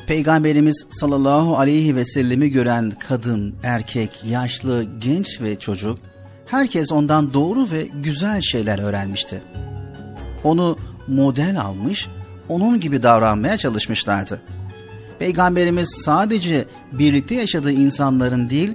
Peygamberimiz 0.07 0.87
sallallahu 0.91 1.59
aleyhi 1.59 1.97
ve 1.97 2.05
sellemi 2.05 2.51
gören 2.51 2.91
kadın, 2.91 3.55
erkek, 3.63 4.25
yaşlı, 4.25 4.87
genç 4.99 5.41
ve 5.41 5.59
çocuk 5.59 5.99
Herkes 6.53 6.93
ondan 6.93 7.35
doğru 7.35 7.71
ve 7.71 7.89
güzel 7.95 8.41
şeyler 8.41 8.79
öğrenmişti. 8.79 9.43
Onu 10.45 10.79
model 11.09 11.61
almış, 11.61 12.09
onun 12.49 12.81
gibi 12.81 13.03
davranmaya 13.03 13.59
çalışmışlardı. 13.59 14.43
Peygamberimiz 15.19 15.91
sadece 16.05 16.65
birlikte 16.93 17.35
yaşadığı 17.35 17.73
insanların 17.73 18.51
değil, 18.51 18.75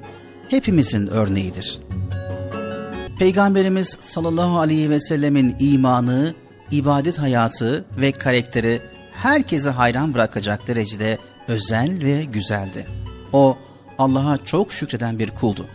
hepimizin 0.49 1.07
örneğidir. 1.07 1.79
Peygamberimiz 3.19 3.97
sallallahu 4.01 4.59
aleyhi 4.59 4.89
ve 4.89 4.99
sellemin 4.99 5.55
imanı, 5.59 6.33
ibadet 6.71 7.19
hayatı 7.19 7.85
ve 7.97 8.11
karakteri 8.11 8.81
herkese 9.13 9.69
hayran 9.69 10.13
bırakacak 10.13 10.67
derecede 10.67 11.17
özel 11.47 12.05
ve 12.05 12.23
güzeldi. 12.23 12.87
O 13.33 13.57
Allah'a 13.97 14.37
çok 14.37 14.73
şükreden 14.73 15.19
bir 15.19 15.29
kuldu. 15.29 15.67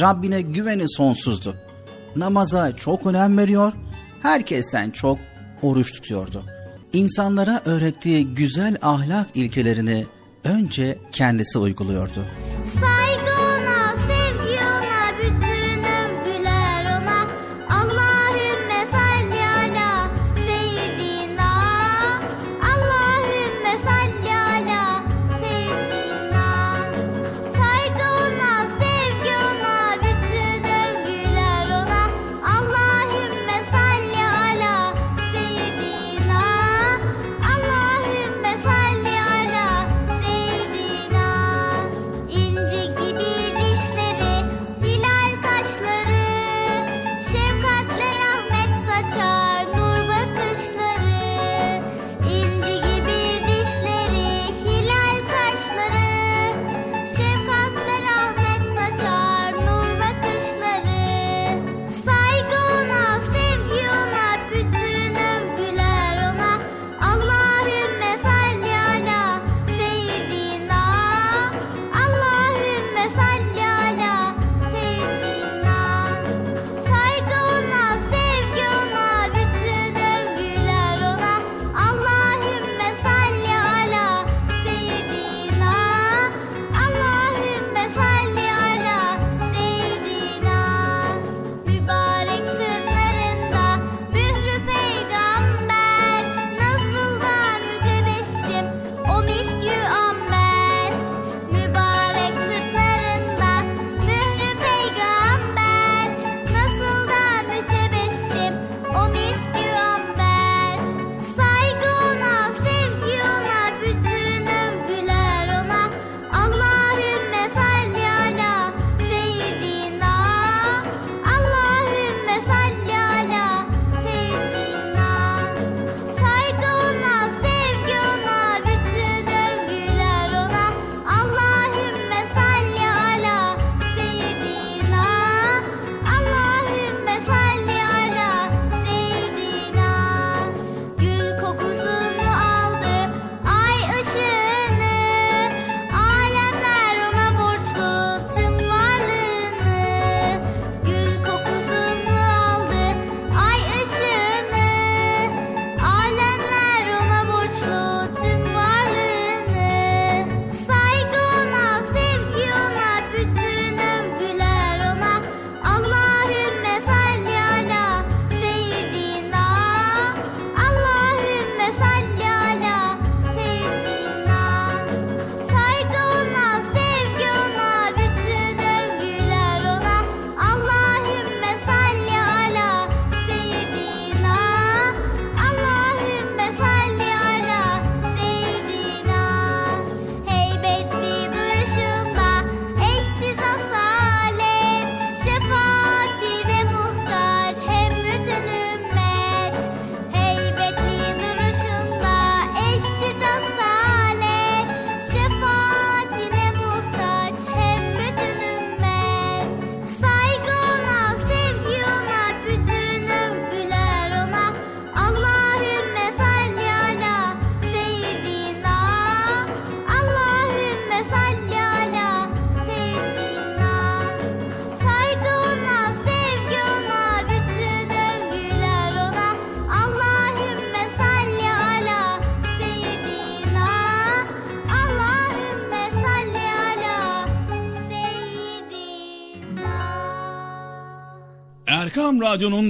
Rabbine 0.00 0.40
güveni 0.40 0.84
sonsuzdu. 0.88 1.54
Namaza 2.16 2.76
çok 2.76 3.06
önem 3.06 3.38
veriyor, 3.38 3.72
herkesten 4.22 4.90
çok 4.90 5.18
oruç 5.62 5.92
tutuyordu. 5.92 6.44
İnsanlara 6.92 7.62
öğrettiği 7.64 8.26
güzel 8.34 8.76
ahlak 8.82 9.26
ilkelerini 9.34 10.06
önce 10.44 10.98
kendisi 11.12 11.58
uyguluyordu. 11.58 12.24
Fire. 12.74 13.07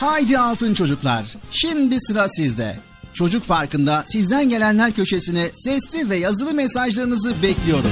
Haydi 0.00 0.38
altın 0.38 0.74
çocuklar. 0.74 1.36
Şimdi 1.50 2.00
sıra 2.00 2.28
sizde. 2.28 2.76
Çocuk 3.14 3.48
Parkı'nda 3.48 4.04
sizden 4.06 4.48
gelenler 4.48 4.92
köşesine 4.92 5.48
sesli 5.54 6.10
ve 6.10 6.16
yazılı 6.16 6.54
mesajlarınızı 6.54 7.42
bekliyorum. 7.42 7.90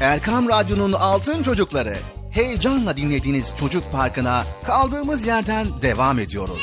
Erkam 0.00 0.48
Radyo'nun 0.48 0.92
altın 0.92 1.42
çocukları. 1.42 1.94
Heyecanla 2.30 2.96
dinlediğiniz 2.96 3.52
Çocuk 3.60 3.92
Parkı'na 3.92 4.44
kaldığımız 4.66 5.26
yerden 5.26 5.66
devam 5.82 6.18
ediyoruz. 6.18 6.60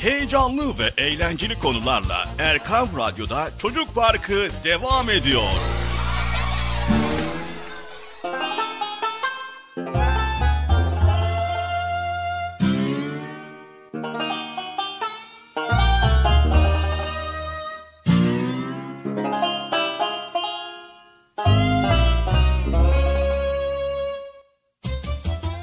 Heyecanlı 0.00 0.78
ve 0.78 1.02
eğlenceli 1.02 1.58
konularla 1.58 2.28
Erkam 2.38 2.88
Radyo'da 2.98 3.48
Çocuk 3.58 3.94
Parkı 3.94 4.48
devam 4.64 5.10
ediyor. 5.10 5.42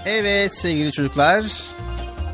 Evet 0.06 0.58
sevgili 0.58 0.92
çocuklar. 0.92 1.44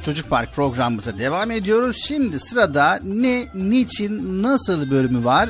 Çocuk 0.06 0.30
Park 0.30 0.54
programımıza 0.54 1.18
devam 1.18 1.52
ediyoruz. 1.52 1.98
Şimdi 2.08 2.40
sırada 2.40 3.00
ne, 3.04 3.46
niçin, 3.54 4.44
nasıl 4.44 4.92
bölümü 4.92 5.26
var. 5.26 5.50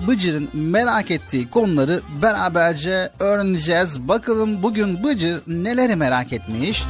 Bıcır'ın 0.00 0.48
merak 0.52 1.10
ettiği 1.10 1.50
konuları 1.50 2.00
beraberce 2.22 3.10
öğreneceğiz. 3.18 4.00
Bakalım 4.00 4.62
bugün 4.62 5.04
Bıcır 5.04 5.42
neleri 5.46 5.96
merak 5.96 6.32
etmiş. 6.32 6.82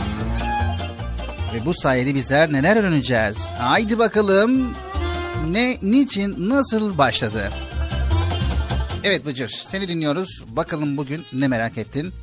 Ve 1.54 1.64
bu 1.64 1.74
sayede 1.74 2.14
bizler 2.14 2.52
neler 2.52 2.76
öğreneceğiz. 2.76 3.38
Haydi 3.58 3.98
bakalım 3.98 4.74
ne, 5.48 5.76
niçin, 5.82 6.48
nasıl 6.48 6.98
başladı. 6.98 7.50
Evet 9.04 9.26
Bıcır 9.26 9.48
seni 9.48 9.88
dinliyoruz. 9.88 10.44
Bakalım 10.46 10.96
bugün 10.96 11.26
ne 11.32 11.48
merak 11.48 11.78
ettin? 11.78 12.14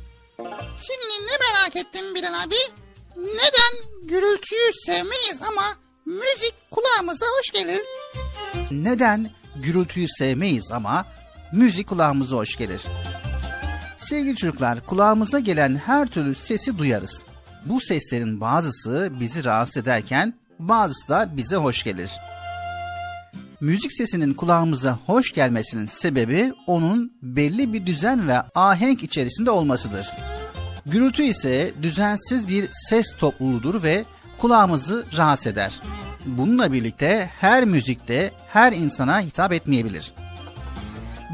Şimdi 0.78 1.26
ne 1.26 1.36
merak 1.38 1.76
ettim 1.76 2.14
Bilal 2.14 2.42
abi? 2.44 2.81
Neden 3.22 4.02
gürültüyü 4.02 4.72
sevmeyiz 4.86 5.40
ama 5.48 5.62
müzik 6.06 6.54
kulağımıza 6.70 7.26
hoş 7.38 7.50
gelir? 7.50 7.80
Neden 8.70 9.30
gürültüyü 9.56 10.06
sevmeyiz 10.08 10.72
ama 10.72 11.06
müzik 11.52 11.88
kulağımıza 11.88 12.36
hoş 12.36 12.56
gelir? 12.56 12.82
Sevgili 13.96 14.36
çocuklar, 14.36 14.86
kulağımıza 14.86 15.38
gelen 15.38 15.74
her 15.74 16.06
türlü 16.06 16.34
sesi 16.34 16.78
duyarız. 16.78 17.24
Bu 17.64 17.80
seslerin 17.80 18.40
bazısı 18.40 19.12
bizi 19.20 19.44
rahatsız 19.44 19.76
ederken 19.76 20.34
bazısı 20.58 21.08
da 21.08 21.36
bize 21.36 21.56
hoş 21.56 21.84
gelir. 21.84 22.10
Müzik 23.60 23.92
sesinin 23.92 24.34
kulağımıza 24.34 24.98
hoş 25.06 25.32
gelmesinin 25.32 25.86
sebebi 25.86 26.52
onun 26.66 27.12
belli 27.22 27.72
bir 27.72 27.86
düzen 27.86 28.28
ve 28.28 28.42
ahenk 28.54 29.02
içerisinde 29.02 29.50
olmasıdır. 29.50 30.06
Gürültü 30.86 31.22
ise 31.22 31.72
düzensiz 31.82 32.48
bir 32.48 32.68
ses 32.88 33.06
topluluğudur 33.18 33.82
ve 33.82 34.04
kulağımızı 34.38 35.06
rahatsız 35.16 35.46
eder. 35.46 35.80
Bununla 36.26 36.72
birlikte 36.72 37.30
her 37.40 37.64
müzikte 37.64 38.30
her 38.48 38.72
insana 38.72 39.20
hitap 39.20 39.52
etmeyebilir. 39.52 40.12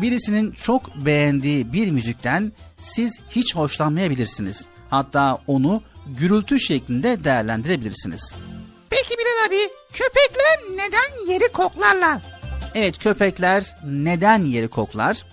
Birisinin 0.03 0.53
çok 0.53 0.97
beğendiği 0.97 1.73
bir 1.73 1.91
müzikten 1.91 2.53
siz 2.79 3.21
hiç 3.31 3.57
hoşlanmayabilirsiniz. 3.57 4.65
Hatta 4.91 5.39
onu 5.47 5.83
gürültü 6.07 6.61
şeklinde 6.61 7.25
değerlendirebilirsiniz. 7.25 8.33
Peki 8.91 9.11
Bilal 9.19 9.49
abi 9.49 9.71
köpekler 9.93 10.59
neden 10.77 11.33
yeri 11.33 11.53
koklarlar? 11.53 12.23
Evet 12.75 12.99
köpekler 12.99 13.77
neden 13.85 14.45
yeri 14.45 14.69
koklar? 14.69 15.25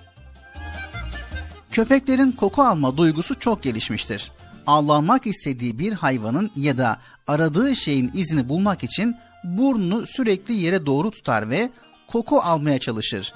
Köpeklerin 1.76 2.32
koku 2.32 2.62
alma 2.64 2.98
duygusu 2.98 3.40
çok 3.40 3.64
gelişmiştir. 3.64 4.32
Avlanmak 4.68 5.28
istediği 5.28 5.80
bir 5.80 5.94
hayvanın 5.94 6.52
ya 6.56 6.78
da 6.78 7.00
aradığı 7.28 7.76
şeyin 7.76 8.12
izini 8.14 8.50
bulmak 8.50 8.84
için 8.84 9.16
burnunu 9.44 10.08
sürekli 10.08 10.54
yere 10.54 10.86
doğru 10.86 11.12
tutar 11.12 11.50
ve 11.50 11.70
koku 12.08 12.40
almaya 12.40 12.80
çalışır. 12.80 13.34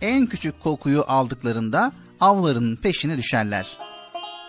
En 0.00 0.26
küçük 0.26 0.62
kokuyu 0.62 1.04
aldıklarında 1.08 1.92
avlarının 2.20 2.76
peşine 2.76 3.18
düşerler. 3.18 3.78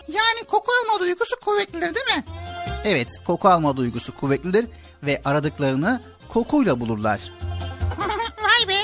Yani 0.07 0.47
koku 0.47 0.71
alma 0.83 0.99
duygusu 0.99 1.39
kuvvetlidir 1.39 1.95
değil 1.95 2.17
mi? 2.17 2.23
Evet, 2.83 3.07
koku 3.25 3.49
alma 3.49 3.77
duygusu 3.77 4.15
kuvvetlidir 4.15 4.65
ve 5.03 5.21
aradıklarını 5.25 6.01
kokuyla 6.29 6.79
bulurlar. 6.79 7.21
Vay 8.43 8.67
be. 8.67 8.77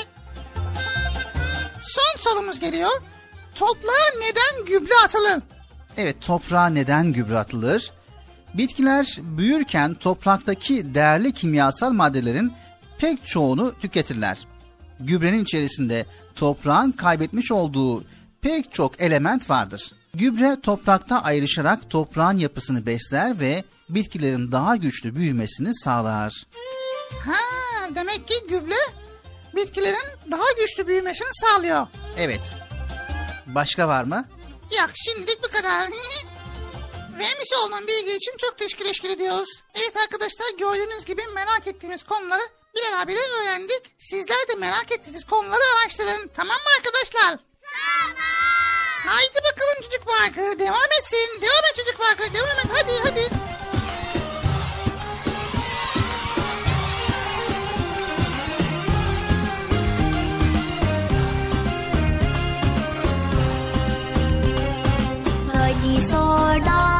Son 1.80 2.30
sorumuz 2.30 2.60
geliyor. 2.60 2.90
Toprağa 3.60 4.18
neden 4.18 4.64
gübre 4.64 4.94
atılır? 5.04 5.42
Evet, 5.96 6.16
toprağa 6.20 6.66
neden 6.66 7.12
gübre 7.12 7.38
atılır? 7.38 7.92
Bitkiler 8.54 9.18
büyürken 9.20 9.94
topraktaki 9.94 10.94
değerli 10.94 11.32
kimyasal 11.32 11.90
maddelerin 11.92 12.52
pek 12.98 13.26
çoğunu 13.26 13.78
tüketirler. 13.78 14.38
Gübrenin 15.00 15.44
içerisinde 15.44 16.06
toprağın 16.34 16.92
kaybetmiş 16.92 17.52
olduğu 17.52 18.04
pek 18.42 18.72
çok 18.72 19.00
element 19.00 19.50
vardır. 19.50 19.92
Gübre 20.14 20.56
toprakta 20.62 21.22
ayrışarak 21.22 21.90
toprağın 21.90 22.38
yapısını 22.38 22.86
besler 22.86 23.40
ve 23.40 23.64
bitkilerin 23.88 24.52
daha 24.52 24.76
güçlü 24.76 25.16
büyümesini 25.16 25.74
sağlar. 25.74 26.46
Ha, 27.24 27.34
demek 27.94 28.28
ki 28.28 28.34
gübre 28.48 28.80
bitkilerin 29.56 30.30
daha 30.30 30.52
güçlü 30.60 30.86
büyümesini 30.86 31.28
sağlıyor. 31.32 31.86
Evet. 32.18 32.69
Başka 33.54 33.88
var 33.88 34.04
mı? 34.04 34.28
Yok 34.78 34.90
şimdilik 34.94 35.42
bu 35.44 35.48
kadar. 35.48 35.80
Vermiş 37.18 37.52
olduğun 37.64 37.86
bilgi 37.86 38.12
için 38.16 38.36
çok 38.36 38.58
teşekkür 38.58 39.10
ediyoruz. 39.10 39.48
Evet 39.74 39.96
arkadaşlar 39.96 40.46
gördüğünüz 40.58 41.04
gibi 41.04 41.22
merak 41.34 41.66
ettiğimiz 41.66 42.02
konuları 42.02 42.42
Bilal 42.74 43.02
abiyle 43.02 43.20
öğrendik. 43.20 43.82
Sizler 43.98 44.48
de 44.48 44.54
merak 44.54 44.92
ettiğiniz 44.92 45.24
konuları 45.24 45.62
araştırın. 45.74 46.30
Tamam 46.36 46.56
mı 46.56 46.70
arkadaşlar? 46.78 47.38
Tamam. 47.62 48.16
Haydi 49.06 49.34
bakalım 49.34 49.82
çocuk 49.82 50.06
parkı. 50.06 50.58
Devam 50.58 50.92
etsin. 51.00 51.42
Devam 51.42 51.64
et 51.70 51.76
çocuk 51.76 51.98
parkı. 51.98 52.34
Devam 52.34 52.58
et. 52.58 52.66
Hadi 52.72 52.92
hadi. 53.02 53.28
Lord. 66.58 66.99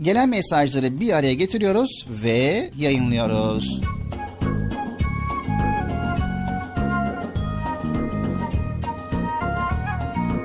gelen 0.00 0.28
mesajları 0.28 1.00
bir 1.00 1.12
araya 1.12 1.34
getiriyoruz 1.34 2.06
ve 2.24 2.70
yayınlıyoruz. 2.76 3.80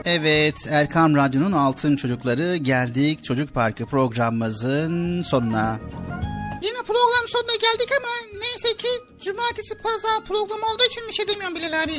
Evet 0.06 0.56
Erkam 0.70 1.16
Radyo'nun 1.16 1.52
Altın 1.52 1.96
Çocukları 1.96 2.56
geldik 2.56 3.24
Çocuk 3.24 3.54
Parkı 3.54 3.86
programımızın 3.86 5.24
sonuna. 5.24 5.80
Yine 6.64 6.78
program 6.78 7.28
sonuna 7.28 7.56
geldik 7.56 7.90
ama 7.98 8.40
neyse 8.42 8.78
ki 8.78 8.88
cumartesi 9.22 9.76
pazar 9.78 10.26
programı 10.28 10.66
olduğu 10.74 10.84
için 10.84 11.04
bir 11.08 11.14
şey 11.14 11.28
demiyorum 11.28 11.56
Bilal 11.56 11.84
abi. 11.84 11.94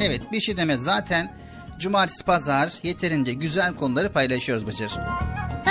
Evet 0.00 0.20
bir 0.32 0.40
şey 0.40 0.56
demez 0.56 0.80
zaten 0.80 1.36
cumartesi 1.78 2.24
pazar 2.24 2.72
yeterince 2.82 3.32
güzel 3.32 3.76
konuları 3.76 4.12
paylaşıyoruz 4.12 4.66
Bıcır. 4.66 4.90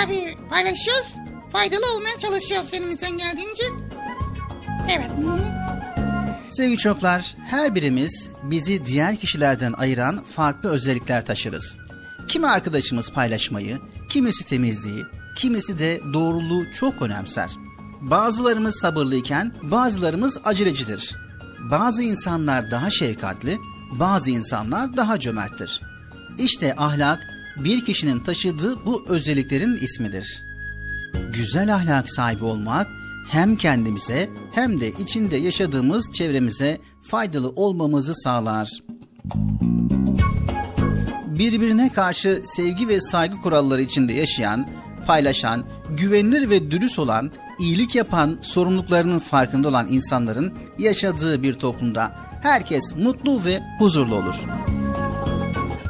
Tabii 0.01 0.37
paylaşıyoruz. 0.49 1.07
Faydalı 1.49 1.93
olmaya 1.95 2.19
çalışıyoruz 2.19 2.73
elimizden 2.73 3.17
geldiğince. 3.17 3.63
Evet. 4.91 5.11
Sevgili 6.51 6.77
çocuklar, 6.77 7.35
her 7.45 7.75
birimiz 7.75 8.29
bizi 8.43 8.85
diğer 8.85 9.15
kişilerden 9.15 9.73
ayıran 9.73 10.23
farklı 10.23 10.69
özellikler 10.69 11.25
taşırız. 11.25 11.77
Kimi 12.27 12.47
arkadaşımız 12.47 13.11
paylaşmayı, 13.11 13.79
kimisi 14.09 14.45
temizliği, 14.45 15.03
kimisi 15.35 15.79
de 15.79 16.01
doğruluğu 16.13 16.71
çok 16.73 17.01
önemser. 17.01 17.51
Bazılarımız 18.01 18.79
sabırlıyken 18.79 19.53
bazılarımız 19.61 20.39
acelecidir. 20.43 21.15
Bazı 21.71 22.03
insanlar 22.03 22.71
daha 22.71 22.89
şefkatli, 22.89 23.57
bazı 23.91 24.29
insanlar 24.29 24.97
daha 24.97 25.19
cömerttir. 25.19 25.81
İşte 26.37 26.75
ahlak 26.77 27.19
bir 27.63 27.85
kişinin 27.85 28.19
taşıdığı 28.19 28.85
bu 28.85 29.05
özelliklerin 29.07 29.77
ismidir. 29.77 30.43
Güzel 31.33 31.75
ahlak 31.75 32.11
sahibi 32.11 32.43
olmak 32.43 32.87
hem 33.29 33.55
kendimize 33.55 34.29
hem 34.51 34.79
de 34.79 34.91
içinde 34.91 35.37
yaşadığımız 35.37 36.11
çevremize 36.13 36.77
faydalı 37.01 37.49
olmamızı 37.49 38.15
sağlar. 38.15 38.69
Birbirine 41.25 41.91
karşı 41.91 42.41
sevgi 42.55 42.87
ve 42.87 43.01
saygı 43.01 43.37
kuralları 43.37 43.81
içinde 43.81 44.13
yaşayan, 44.13 44.69
paylaşan, 45.07 45.63
güvenilir 45.89 46.49
ve 46.49 46.71
dürüst 46.71 46.99
olan, 46.99 47.31
iyilik 47.59 47.95
yapan, 47.95 48.37
sorumluluklarının 48.41 49.19
farkında 49.19 49.67
olan 49.67 49.87
insanların 49.89 50.53
yaşadığı 50.79 51.43
bir 51.43 51.53
toplumda 51.53 52.15
herkes 52.41 52.95
mutlu 52.95 53.45
ve 53.45 53.59
huzurlu 53.79 54.15
olur. 54.15 54.35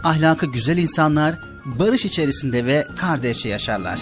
Ahlakı 0.04 0.46
güzel 0.46 0.78
insanlar 0.78 1.36
barış 1.68 2.06
içerisinde 2.06 2.66
ve 2.66 2.88
kardeşçe 2.98 3.50
yaşarlar. 3.50 4.00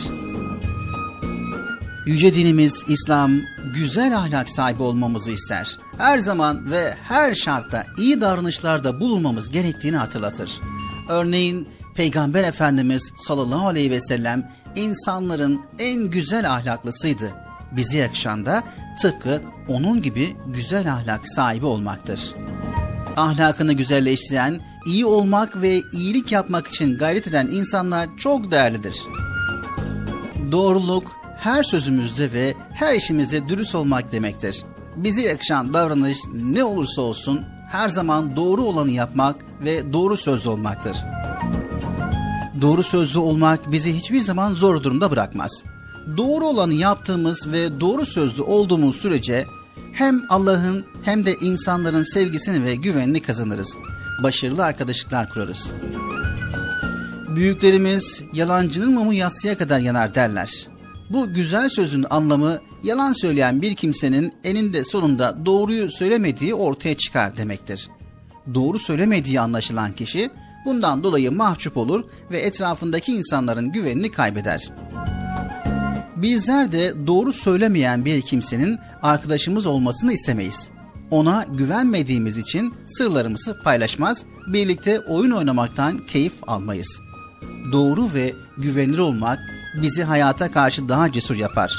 Yüce 2.06 2.36
dinimiz 2.36 2.84
İslam 2.88 3.32
güzel 3.74 4.18
ahlak 4.18 4.50
sahibi 4.50 4.84
olmamızı 4.84 5.32
ister. 5.32 5.78
Her 5.98 6.18
zaman 6.18 6.72
ve 6.72 6.94
her 7.04 7.36
şartta 7.36 7.84
iyi 7.98 8.22
davranışlarda 8.22 9.00
bulunmamız 9.00 9.50
gerektiğini 9.50 9.98
hatırlatır. 9.98 10.52
Örneğin 11.10 11.68
Peygamber 11.96 12.44
Efendimiz 12.44 13.12
sallallahu 13.28 13.68
aleyhi 13.68 13.92
ve 13.92 14.02
sellem 14.02 14.52
insanların 14.76 15.62
en 15.80 16.04
güzel 16.04 16.54
ahlaklısıydı. 16.54 17.34
Bize 17.72 17.98
yakışan 17.98 18.46
da 18.46 18.64
tıpkı 19.02 19.42
onun 19.68 20.02
gibi 20.02 20.36
güzel 20.48 20.94
ahlak 20.94 21.30
sahibi 21.30 21.66
olmaktır. 21.66 22.34
Ahlakını 23.18 23.74
güzelleştiren, 23.74 24.62
iyi 24.86 25.06
olmak 25.06 25.62
ve 25.62 25.82
iyilik 25.94 26.32
yapmak 26.32 26.68
için 26.68 26.98
gayret 26.98 27.28
eden 27.28 27.48
insanlar 27.48 28.10
çok 28.18 28.52
değerlidir. 28.52 28.95
Doğruluk, 30.52 31.12
her 31.38 31.64
sözümüzde 31.64 32.34
ve 32.34 32.53
her 32.74 32.95
işimizde 32.95 33.48
dürüst 33.48 33.76
olmak 33.76 34.12
demektir. 34.12 34.64
Bize 34.95 35.22
yakışan 35.22 35.74
davranış 35.74 36.18
ne 36.34 36.64
olursa 36.64 37.02
olsun 37.02 37.41
her 37.72 37.90
zaman 37.90 38.36
doğru 38.36 38.64
olanı 38.64 38.91
yapmak 38.91 39.36
ve 39.64 39.94
doğru 39.94 40.18
sözlü 40.18 40.49
olmaktır. 40.49 40.98
Doğru 42.62 42.84
sözlü 42.84 43.20
olmak 43.20 43.72
bizi 43.72 43.94
hiçbir 43.94 44.20
zaman 44.20 44.53
zor 44.53 44.84
durumda 44.84 45.12
bırakmaz. 45.12 45.64
Doğru 46.18 46.45
olanı 46.45 46.74
yaptığımız 46.74 47.52
ve 47.52 47.80
doğru 47.80 48.06
sözlü 48.06 48.41
olduğumuz 48.41 48.95
sürece 48.95 49.45
hem 49.94 50.22
Allah'ın 50.30 50.86
hem 51.03 51.26
de 51.26 51.36
insanların 51.41 52.03
sevgisini 52.03 52.64
ve 52.64 52.76
güvenini 52.76 53.22
kazanırız. 53.22 53.78
Başarılı 54.24 54.66
arkadaşlıklar 54.66 55.30
kurarız. 55.30 55.72
Büyüklerimiz 57.36 58.24
yalancının 58.34 58.94
mumu 58.94 59.14
yatsıya 59.14 59.58
kadar 59.58 59.80
yanar 59.80 60.16
derler. 60.16 60.68
Bu 61.10 61.34
güzel 61.34 61.70
sözün 61.70 62.06
anlamı 62.10 62.60
yalan 62.84 63.14
söyleyen 63.14 63.62
bir 63.62 63.76
kimsenin 63.76 64.34
eninde 64.44 64.84
sonunda 64.84 65.46
doğruyu 65.46 65.92
söylemediği 65.92 66.54
ortaya 66.54 66.98
çıkar 66.98 67.38
demektir. 67.38 67.90
Doğru 68.54 68.80
söylemediği 68.80 69.40
anlaşılan 69.40 69.92
kişi 69.92 70.30
bundan 70.66 71.04
dolayı 71.04 71.32
mahcup 71.32 71.78
olur 71.78 72.04
ve 72.32 72.40
etrafındaki 72.40 73.12
insanların 73.12 73.72
güvenini 73.72 74.12
kaybeder. 74.12 74.70
Bizler 76.16 76.72
de 76.72 77.08
doğru 77.08 77.34
söylemeyen 77.34 78.06
bir 78.06 78.22
kimsenin 78.22 78.80
arkadaşımız 79.02 79.66
olmasını 79.66 80.14
istemeyiz. 80.14 80.70
Ona 81.11 81.45
güvenmediğimiz 81.49 82.38
için 82.38 82.73
sırlarımızı 82.88 83.60
paylaşmaz, 83.64 84.23
birlikte 84.48 84.99
oyun 84.99 85.32
oynamaktan 85.32 85.98
keyif 85.98 86.34
almayız. 86.48 86.99
Doğru 87.72 88.14
ve 88.14 88.34
güvenilir 88.57 88.99
olmak 88.99 89.40
bizi 89.82 90.03
hayata 90.03 90.52
karşı 90.52 90.90
daha 90.90 91.11
cesur 91.11 91.36
yapar. 91.36 91.73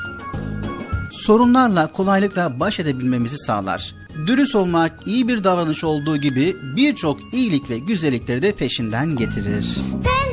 Sorunlarla 1.10 1.92
kolaylıkla 1.92 2.60
baş 2.60 2.80
edebilmemizi 2.80 3.38
sağlar. 3.38 3.94
Dürüst 4.26 4.56
olmak 4.56 4.92
iyi 5.06 5.28
bir 5.28 5.44
davranış 5.44 5.84
olduğu 5.84 6.16
gibi 6.16 6.56
birçok 6.76 7.34
iyilik 7.34 7.70
ve 7.70 7.78
güzellikleri 7.78 8.42
de 8.42 8.52
peşinden 8.52 9.16
getirir. 9.16 9.78
Penceremden 10.04 10.25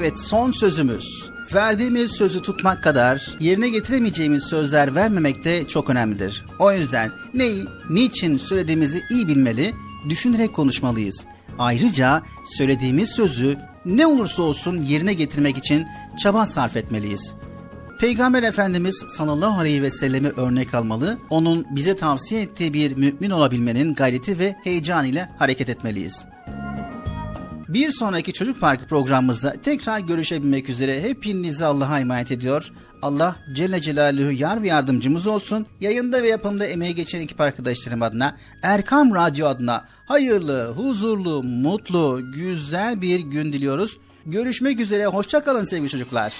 Evet 0.00 0.20
son 0.20 0.50
sözümüz. 0.50 1.30
Verdiğimiz 1.54 2.12
sözü 2.12 2.42
tutmak 2.42 2.82
kadar 2.82 3.36
yerine 3.40 3.68
getiremeyeceğimiz 3.68 4.44
sözler 4.44 4.94
vermemek 4.94 5.44
de 5.44 5.68
çok 5.68 5.90
önemlidir. 5.90 6.44
O 6.58 6.72
yüzden 6.72 7.10
neyi, 7.34 7.64
niçin 7.90 8.36
söylediğimizi 8.36 9.02
iyi 9.10 9.28
bilmeli, 9.28 9.74
düşünerek 10.08 10.54
konuşmalıyız. 10.54 11.24
Ayrıca 11.58 12.22
söylediğimiz 12.44 13.10
sözü 13.10 13.56
ne 13.84 14.06
olursa 14.06 14.42
olsun 14.42 14.82
yerine 14.82 15.14
getirmek 15.14 15.58
için 15.58 15.86
çaba 16.22 16.46
sarf 16.46 16.76
etmeliyiz. 16.76 17.32
Peygamber 18.00 18.42
Efendimiz 18.42 19.04
sallallahu 19.16 19.60
aleyhi 19.60 19.82
ve 19.82 19.90
sellemi 19.90 20.28
örnek 20.28 20.74
almalı, 20.74 21.18
onun 21.30 21.66
bize 21.70 21.96
tavsiye 21.96 22.42
ettiği 22.42 22.74
bir 22.74 22.96
mümin 22.96 23.30
olabilmenin 23.30 23.94
gayreti 23.94 24.38
ve 24.38 24.56
heyecanı 24.64 25.06
ile 25.06 25.28
hareket 25.38 25.68
etmeliyiz. 25.68 26.24
Bir 27.70 27.90
sonraki 27.90 28.32
Çocuk 28.32 28.60
Parkı 28.60 28.86
programımızda 28.86 29.52
tekrar 29.64 29.98
görüşebilmek 29.98 30.68
üzere 30.68 31.02
hepinizi 31.02 31.64
Allah'a 31.64 32.00
emanet 32.00 32.30
ediyor. 32.30 32.72
Allah 33.02 33.36
Celle 33.52 33.80
Celaluhu 33.80 34.32
yar 34.32 34.62
ve 34.62 34.66
yardımcımız 34.66 35.26
olsun. 35.26 35.66
Yayında 35.80 36.22
ve 36.22 36.28
yapımda 36.28 36.66
emeği 36.66 36.94
geçen 36.94 37.20
ekip 37.20 37.40
arkadaşlarım 37.40 38.02
adına, 38.02 38.36
Erkam 38.62 39.14
Radyo 39.14 39.46
adına 39.46 39.88
hayırlı, 40.06 40.72
huzurlu, 40.76 41.42
mutlu, 41.42 42.20
güzel 42.32 43.00
bir 43.00 43.20
gün 43.20 43.52
diliyoruz. 43.52 43.98
Görüşmek 44.26 44.80
üzere, 44.80 45.06
hoşçakalın 45.06 45.64
sevgili 45.64 45.88
çocuklar. 45.88 46.34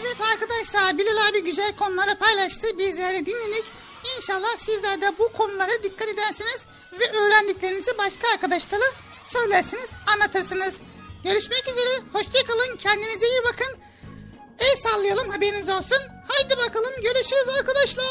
Evet 0.00 0.16
arkadaşlar 0.34 0.98
Bilal 0.98 1.30
abi 1.30 1.44
güzel 1.44 1.72
konuları 1.76 2.18
paylaştı. 2.18 2.66
Bizler 2.78 3.14
de 3.14 3.26
dinledik. 3.26 3.64
İnşallah 4.16 4.56
sizler 4.58 5.00
de 5.00 5.06
bu 5.18 5.32
konulara 5.32 5.82
dikkat 5.82 6.08
edersiniz 6.08 6.58
ve 6.92 7.18
öğrendiklerinizi 7.18 7.98
başka 7.98 8.28
arkadaşlara 8.34 8.84
söylersiniz, 9.28 9.90
anlatırsınız. 10.06 10.74
Görüşmek 11.24 11.62
üzere. 11.68 12.00
Hoşçakalın. 12.12 12.76
Kendinize 12.76 13.26
iyi 13.28 13.40
bakın. 13.44 13.76
El 14.58 14.76
sallayalım 14.76 15.30
haberiniz 15.30 15.68
olsun. 15.68 16.02
Haydi 16.28 16.56
bakalım 16.58 16.92
görüşürüz 17.02 17.48
arkadaşlar. 17.58 18.04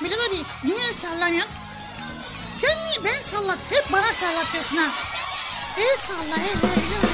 Bilal 0.00 0.26
abi 0.26 0.36
niye 0.64 0.92
sallamıyorsun? 1.02 1.52
Sen 2.60 2.78
niye 2.84 3.04
ben 3.04 3.22
sallat? 3.22 3.58
Hep 3.70 3.92
bana 3.92 4.12
sallatıyorsun 4.20 4.76
ha. 4.76 4.90
El 5.78 5.98
salla 5.98 6.36
el 6.36 6.68
el 6.68 7.08
el. 7.08 7.13